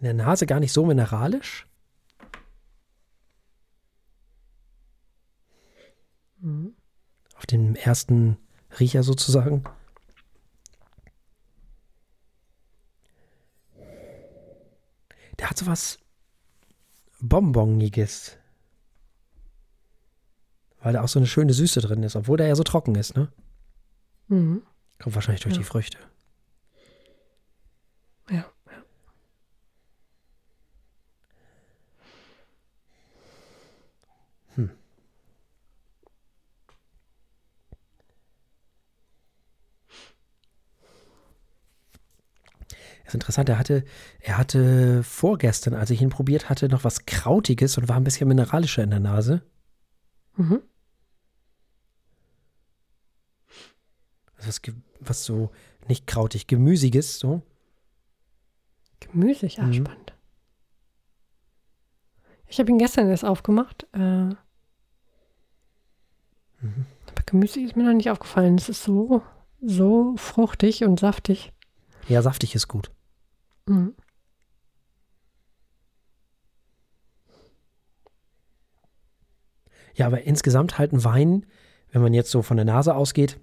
[0.00, 1.66] in der Nase gar nicht so mineralisch.
[6.38, 6.74] Mhm.
[7.36, 8.38] Auf dem ersten
[8.78, 9.64] Riecher sozusagen.
[15.40, 15.98] Der hat so was
[17.20, 18.36] Bonboniges.
[20.82, 23.16] Weil da auch so eine schöne Süße drin ist, obwohl der ja so trocken ist,
[23.16, 23.32] ne?
[24.28, 24.62] Mhm.
[24.98, 25.60] Kommt wahrscheinlich durch ja.
[25.60, 25.98] die Früchte.
[28.30, 28.44] Ja.
[43.10, 43.84] Ist interessant, er hatte,
[44.20, 48.28] er hatte vorgestern, als ich ihn probiert hatte, noch was Krautiges und war ein bisschen
[48.28, 49.42] mineralischer in der Nase.
[50.36, 50.62] Mhm.
[54.36, 54.60] Also was,
[55.00, 55.50] was so,
[55.88, 57.42] nicht krautig, gemüsiges, so.
[59.00, 59.74] Gemüsig, ah, mhm.
[59.74, 60.12] spannend.
[62.46, 63.86] Ich habe ihn gestern erst aufgemacht.
[63.92, 64.36] Äh, mhm.
[66.60, 68.56] Aber gemüsig ist mir noch nicht aufgefallen.
[68.56, 69.22] Es ist so,
[69.60, 71.52] so fruchtig und saftig.
[72.08, 72.90] Ja, saftig ist gut.
[73.66, 73.94] Mhm.
[79.94, 81.46] Ja, aber insgesamt halt ein Wein,
[81.92, 83.38] wenn man jetzt so von der Nase ausgeht,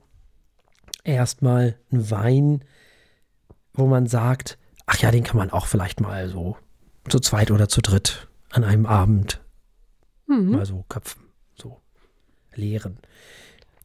[1.04, 2.64] erstmal ein Wein,
[3.74, 6.58] wo man sagt, ach ja, den kann man auch vielleicht mal so
[7.10, 9.42] zu zweit oder zu dritt an einem Abend
[10.28, 10.52] mhm.
[10.52, 11.24] mal so köpfen,
[11.56, 11.82] so
[12.56, 12.98] leeren.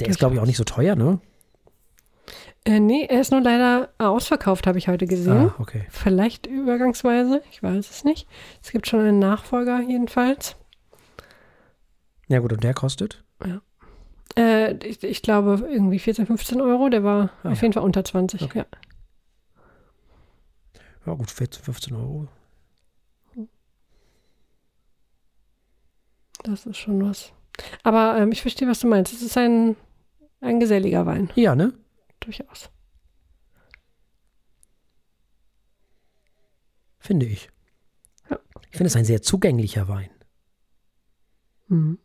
[0.00, 1.20] Der ist, glaube ich, auch nicht so teuer, ne?
[2.64, 5.50] Äh, nee, er ist nur leider ausverkauft, habe ich heute gesehen.
[5.50, 5.86] Ah, okay.
[5.90, 8.28] Vielleicht übergangsweise, ich weiß es nicht.
[8.62, 10.56] Es gibt schon einen Nachfolger jedenfalls.
[12.28, 13.24] Ja gut, und der kostet?
[13.44, 13.60] Ja.
[14.36, 16.88] Äh, ich, ich, glaube irgendwie 14, 15 Euro.
[16.88, 17.62] Der war ah, auf ja.
[17.62, 18.58] jeden Fall unter 20, okay.
[18.60, 18.66] ja.
[21.04, 22.28] Ja gut, 14, 15 Euro.
[26.44, 27.32] Das ist schon was.
[27.82, 29.12] Aber ähm, ich verstehe, was du meinst.
[29.12, 29.76] Es ist ein,
[30.40, 31.30] ein geselliger Wein.
[31.34, 31.72] Ja, ne?
[32.22, 32.70] Durchaus.
[36.98, 37.50] Finde ich.
[38.30, 38.38] Ja.
[38.70, 40.10] Ich finde es ein sehr zugänglicher Wein.
[41.66, 41.98] Mhm.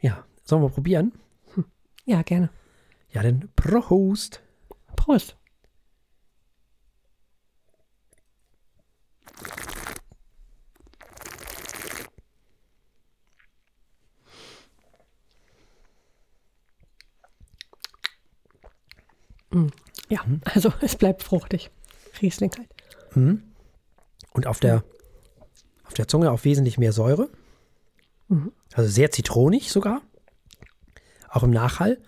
[0.00, 1.12] Ja, sollen wir probieren?
[1.54, 1.64] Hm.
[2.04, 2.50] Ja, gerne.
[3.10, 4.42] Ja, dann Prost.
[4.94, 5.36] Prost.
[19.54, 19.70] Mhm.
[20.08, 20.40] Ja, mhm.
[20.44, 21.70] also es bleibt fruchtig.
[22.20, 22.68] Riesling halt.
[23.14, 23.42] Mhm.
[24.32, 24.84] Und auf der,
[25.84, 27.30] auf der Zunge auch wesentlich mehr Säure.
[28.28, 28.52] Mhm.
[28.72, 30.02] Also sehr zitronig sogar.
[31.28, 32.00] Auch im Nachhall.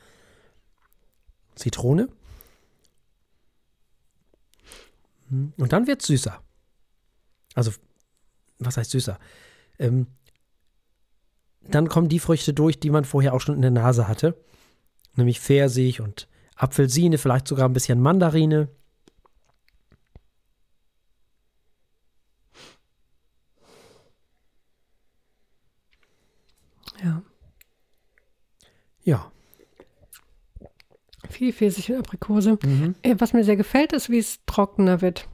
[1.54, 2.08] Zitrone.
[5.30, 6.40] Und dann wird es süßer.
[7.54, 7.72] Also,
[8.58, 9.18] was heißt süßer?
[9.78, 10.06] Ähm,
[11.62, 14.36] dann kommen die Früchte durch, die man vorher auch schon in der Nase hatte.
[15.14, 18.68] Nämlich Pfirsich und Apfelsine, vielleicht sogar ein bisschen Mandarine.
[27.02, 27.22] Ja.
[29.04, 29.32] Ja.
[31.28, 32.58] Viel Pfirsich und Aprikose.
[32.62, 32.94] Mhm.
[33.02, 35.28] Äh, was mir sehr gefällt, ist, wie es trockener wird.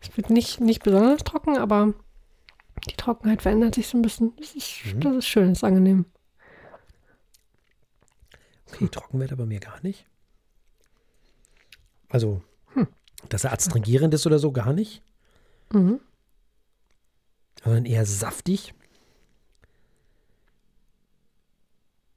[0.00, 1.94] Es wird nicht, nicht besonders trocken, aber
[2.88, 4.34] die Trockenheit verändert sich so ein bisschen.
[4.36, 5.00] Das ist, mhm.
[5.00, 6.04] das ist schön, das ist angenehm.
[8.68, 10.06] Okay, trocken wird aber mir gar nicht.
[12.08, 12.42] Also,
[12.74, 12.86] hm.
[13.28, 15.02] dass er adstringierend ist oder so, gar nicht.
[15.72, 16.00] Mhm.
[17.64, 18.74] Sondern eher saftig.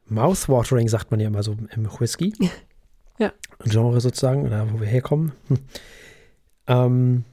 [0.07, 2.33] Mouthwatering sagt man ja immer so im Whisky.
[3.19, 3.33] ja.
[3.63, 5.31] Genre sozusagen, oder wo wir herkommen.
[5.47, 5.57] Hm.
[6.67, 7.25] Ähm,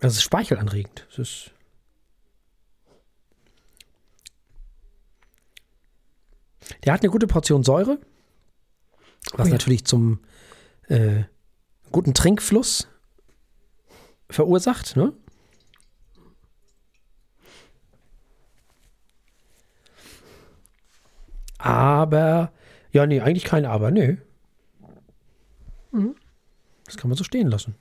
[0.00, 1.06] es ist speichelanregend.
[1.10, 1.54] Es ist
[6.84, 7.98] Der hat eine gute Portion Säure,
[9.32, 9.52] was oh ja.
[9.52, 10.20] natürlich zum
[10.88, 11.24] äh,
[11.92, 12.88] guten Trinkfluss
[14.28, 14.96] verursacht.
[14.96, 15.12] Ne?
[21.58, 22.52] Aber,
[22.92, 24.16] ja, nee, eigentlich kein Aber, nö.
[25.92, 26.14] Mhm.
[26.84, 27.74] Das kann man so stehen lassen.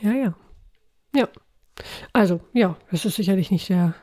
[0.00, 0.34] Ja, ja.
[1.14, 1.28] Ja.
[2.12, 3.94] Also, ja, das ist sicherlich nicht der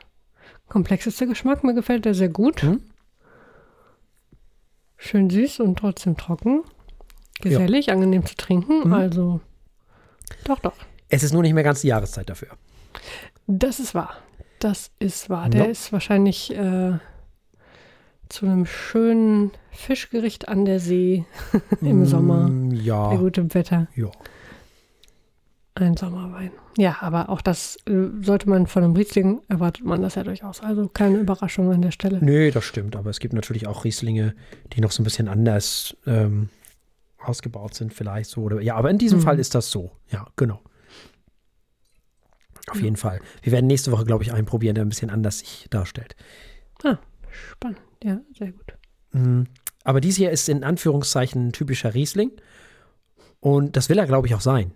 [0.67, 1.63] komplexeste Geschmack.
[1.63, 2.61] Mir gefällt der sehr gut.
[2.61, 2.81] Hm?
[4.97, 6.63] Schön süß und trotzdem trocken.
[7.41, 7.93] Gesellig, ja.
[7.93, 8.83] angenehm zu trinken.
[8.85, 8.93] Hm?
[8.93, 9.41] Also,
[10.45, 10.75] doch, doch.
[11.09, 12.49] Es ist nur nicht mehr ganz die Jahreszeit dafür.
[13.47, 14.15] Das ist wahr.
[14.59, 15.49] Das ist wahr.
[15.49, 15.69] Der no.
[15.69, 16.93] ist wahrscheinlich äh,
[18.29, 21.25] zu einem schönen Fischgericht an der See
[21.81, 22.49] im mm, Sommer.
[22.71, 23.09] Ja.
[23.09, 23.87] Bei gutem Wetter.
[23.95, 24.09] Ja.
[25.75, 26.51] Ein Sommerwein.
[26.77, 30.61] Ja, aber auch das äh, sollte man von einem Riesling, erwartet man das ja durchaus.
[30.61, 32.19] Also keine Überraschung an der Stelle.
[32.21, 32.95] Nee, das stimmt.
[32.95, 34.35] Aber es gibt natürlich auch Rieslinge,
[34.73, 36.49] die noch so ein bisschen anders ähm,
[37.17, 38.41] ausgebaut sind, vielleicht so.
[38.43, 39.23] Oder, ja, aber in diesem mhm.
[39.23, 39.91] Fall ist das so.
[40.11, 40.61] Ja, genau.
[42.69, 43.19] Auf jeden Fall.
[43.41, 46.15] Wir werden nächste Woche, glaube ich, einen probieren, der ein bisschen anders sich darstellt.
[46.83, 46.97] Ah,
[47.51, 47.81] spannend.
[48.03, 48.73] Ja, sehr gut.
[49.11, 49.47] Mhm.
[49.83, 52.31] Aber dies hier ist in Anführungszeichen ein typischer Riesling.
[53.39, 54.71] Und das will er, glaube ich, auch sein.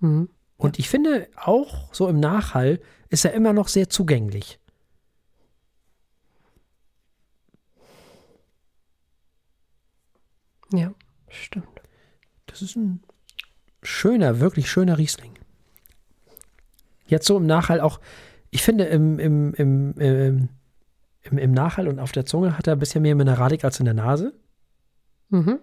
[0.00, 0.28] Mhm.
[0.56, 4.58] Und ich finde, auch so im Nachhall ist er immer noch sehr zugänglich.
[10.72, 10.92] Ja,
[11.28, 11.66] stimmt.
[12.46, 13.02] Das ist ein
[13.82, 15.38] schöner, wirklich schöner Riesling.
[17.06, 18.00] Jetzt so im Nachhall auch,
[18.50, 20.48] ich finde, im, im, im, ähm,
[21.22, 23.86] im, im Nachhall und auf der Zunge hat er ein bisschen mehr Mineralik als in
[23.86, 24.32] der Nase.
[25.30, 25.58] Mhm.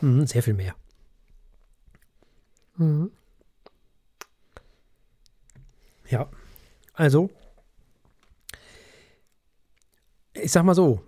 [0.00, 0.74] Mhm, sehr viel mehr.
[2.76, 3.10] Mhm.
[6.08, 6.28] Ja.
[6.94, 7.30] Also,
[10.34, 11.00] ich sag mal so,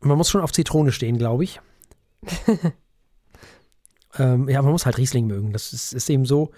[0.00, 1.60] man muss schon auf Zitrone stehen, glaube ich.
[4.18, 5.52] ähm, ja, man muss halt Riesling mögen.
[5.52, 6.50] Das ist, ist eben so,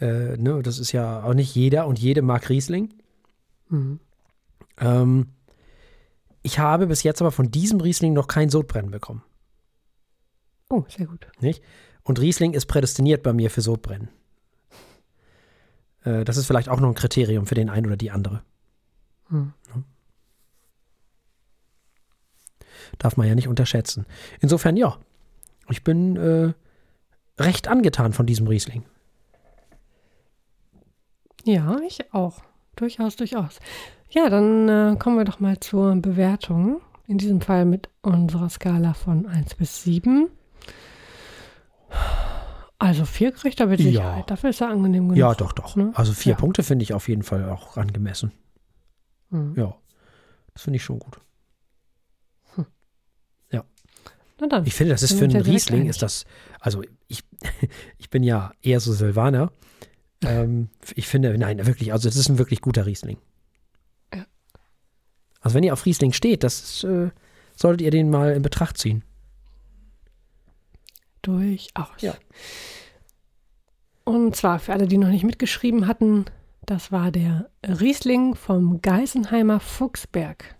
[0.00, 2.94] äh, ne, das ist ja auch nicht jeder und jede mag Riesling.
[3.68, 4.00] Mhm.
[4.78, 5.32] Ähm,
[6.42, 9.22] ich habe bis jetzt aber von diesem Riesling noch kein Sodbrennen bekommen.
[10.70, 11.26] Oh, sehr gut.
[11.40, 11.62] Nicht?
[12.02, 14.08] Und Riesling ist prädestiniert bei mir für Sodbrennen.
[16.04, 18.42] Äh, das ist vielleicht auch noch ein Kriterium für den einen oder die andere.
[19.28, 19.52] Mhm.
[22.98, 24.06] Darf man ja nicht unterschätzen.
[24.40, 24.98] Insofern, ja,
[25.68, 26.52] ich bin äh,
[27.38, 28.84] recht angetan von diesem Riesling.
[31.44, 32.42] Ja, ich auch.
[32.76, 33.58] Durchaus, durchaus.
[34.10, 36.80] Ja, dann äh, kommen wir doch mal zur Bewertung.
[37.06, 40.28] In diesem Fall mit unserer Skala von 1 bis 7.
[42.78, 43.86] Also 4 kriegt er mit Ja.
[43.86, 44.30] Sicherheit.
[44.30, 45.16] Dafür ist er angenehm genug.
[45.18, 45.74] Ja, doch, doch.
[45.76, 45.90] ne?
[45.94, 46.38] Also vier Ja.
[46.38, 48.32] Punkte finde ich auf jeden Fall auch angemessen.
[49.30, 49.54] Mhm.
[49.56, 49.74] Ja,
[50.52, 51.18] das finde ich schon gut.
[54.40, 54.66] Na dann.
[54.66, 56.24] Ich finde, das ist für einen ja Riesling, ist das,
[56.60, 57.24] also ich,
[57.98, 59.50] ich bin ja eher so Silvaner.
[60.24, 63.18] Ähm, ich finde, nein, wirklich, also das ist ein wirklich guter Riesling.
[65.48, 67.08] Also wenn ihr auf Riesling steht, das ist, äh,
[67.56, 69.02] solltet ihr den mal in Betracht ziehen.
[71.22, 72.02] Durchaus.
[72.02, 72.12] Ja.
[74.04, 76.26] Und zwar für alle, die noch nicht mitgeschrieben hatten,
[76.66, 80.54] das war der Riesling vom Geisenheimer Fuchsberg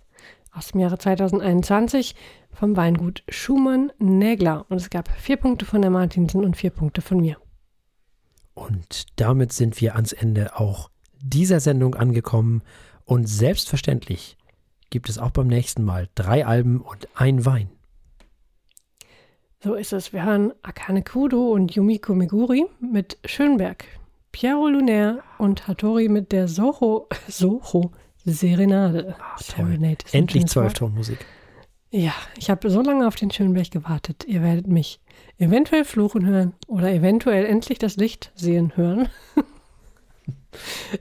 [0.52, 2.14] aus dem Jahre 2021
[2.50, 4.64] vom Weingut Schumann Nägler.
[4.70, 7.36] Und es gab vier Punkte von der Martinsen und vier Punkte von mir.
[8.54, 10.88] Und damit sind wir ans Ende auch
[11.20, 12.62] dieser Sendung angekommen.
[13.04, 14.37] Und selbstverständlich
[14.90, 17.70] gibt es auch beim nächsten Mal drei Alben und ein Wein.
[19.62, 20.12] So ist es.
[20.12, 23.84] Wir hören Akane Kudo und Yumiko Meguri mit Schönberg,
[24.30, 27.90] Piero Lunaire und Hattori mit der Soho, Soho
[28.24, 29.16] Serenade.
[29.38, 30.46] Serenade ist ein Endlich.
[30.46, 31.18] Zwölftonmusik.
[31.90, 34.24] Ja, ich habe so lange auf den Schönberg gewartet.
[34.26, 35.00] Ihr werdet mich
[35.38, 39.08] eventuell fluchen hören oder eventuell endlich das Licht sehen hören.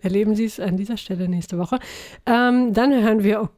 [0.02, 1.80] Erleben Sie es an dieser Stelle nächste Woche.
[2.26, 3.50] Ähm, dann hören wir, oh,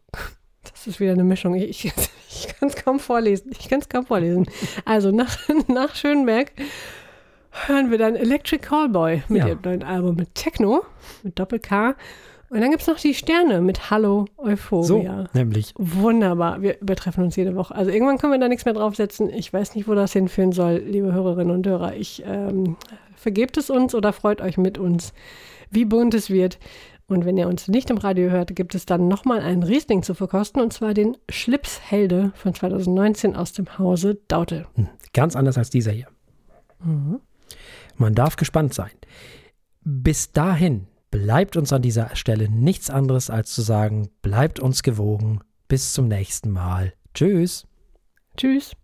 [0.72, 1.56] das ist wieder eine Mischung.
[1.56, 1.94] Ich, ich,
[2.30, 3.52] ich kann es kaum vorlesen.
[3.60, 4.46] Ich kann es kaum vorlesen.
[4.86, 5.38] Also nach,
[5.68, 6.52] nach Schönberg
[7.68, 9.48] hören wir dann Electric Callboy mit Ja.
[9.50, 10.84] ihrem neuen Album mit Techno,
[11.24, 11.96] mit Doppel-K.
[12.52, 15.28] Und dann gibt es noch die Sterne mit Hallo Euphoria.
[15.32, 15.72] So, nämlich.
[15.78, 16.64] Wunderbar.
[16.64, 17.76] Wir übertreffen uns jede Woche.
[17.76, 19.30] Also irgendwann können wir da nichts mehr draufsetzen.
[19.30, 21.94] Ich weiß nicht, wo das hinführen soll, liebe Hörerinnen und Hörer.
[21.96, 22.76] Ich ähm,
[23.16, 25.14] vergebt es uns oder freut euch mit uns,
[25.70, 26.60] wie bunt es wird.
[27.08, 30.14] Und wenn ihr uns nicht im Radio hört, gibt es dann nochmal einen Riesling zu
[30.14, 34.68] verkosten, und zwar den Schlipshelde von 2019 aus dem Hause Daute.
[34.76, 36.08] Hm, Ganz anders als dieser hier.
[37.98, 38.92] Man darf gespannt sein.
[39.84, 45.42] Bis dahin bleibt uns an dieser Stelle nichts anderes als zu sagen, bleibt uns gewogen.
[45.68, 46.94] Bis zum nächsten Mal.
[47.14, 47.66] Tschüss.
[48.38, 48.76] Tschüss.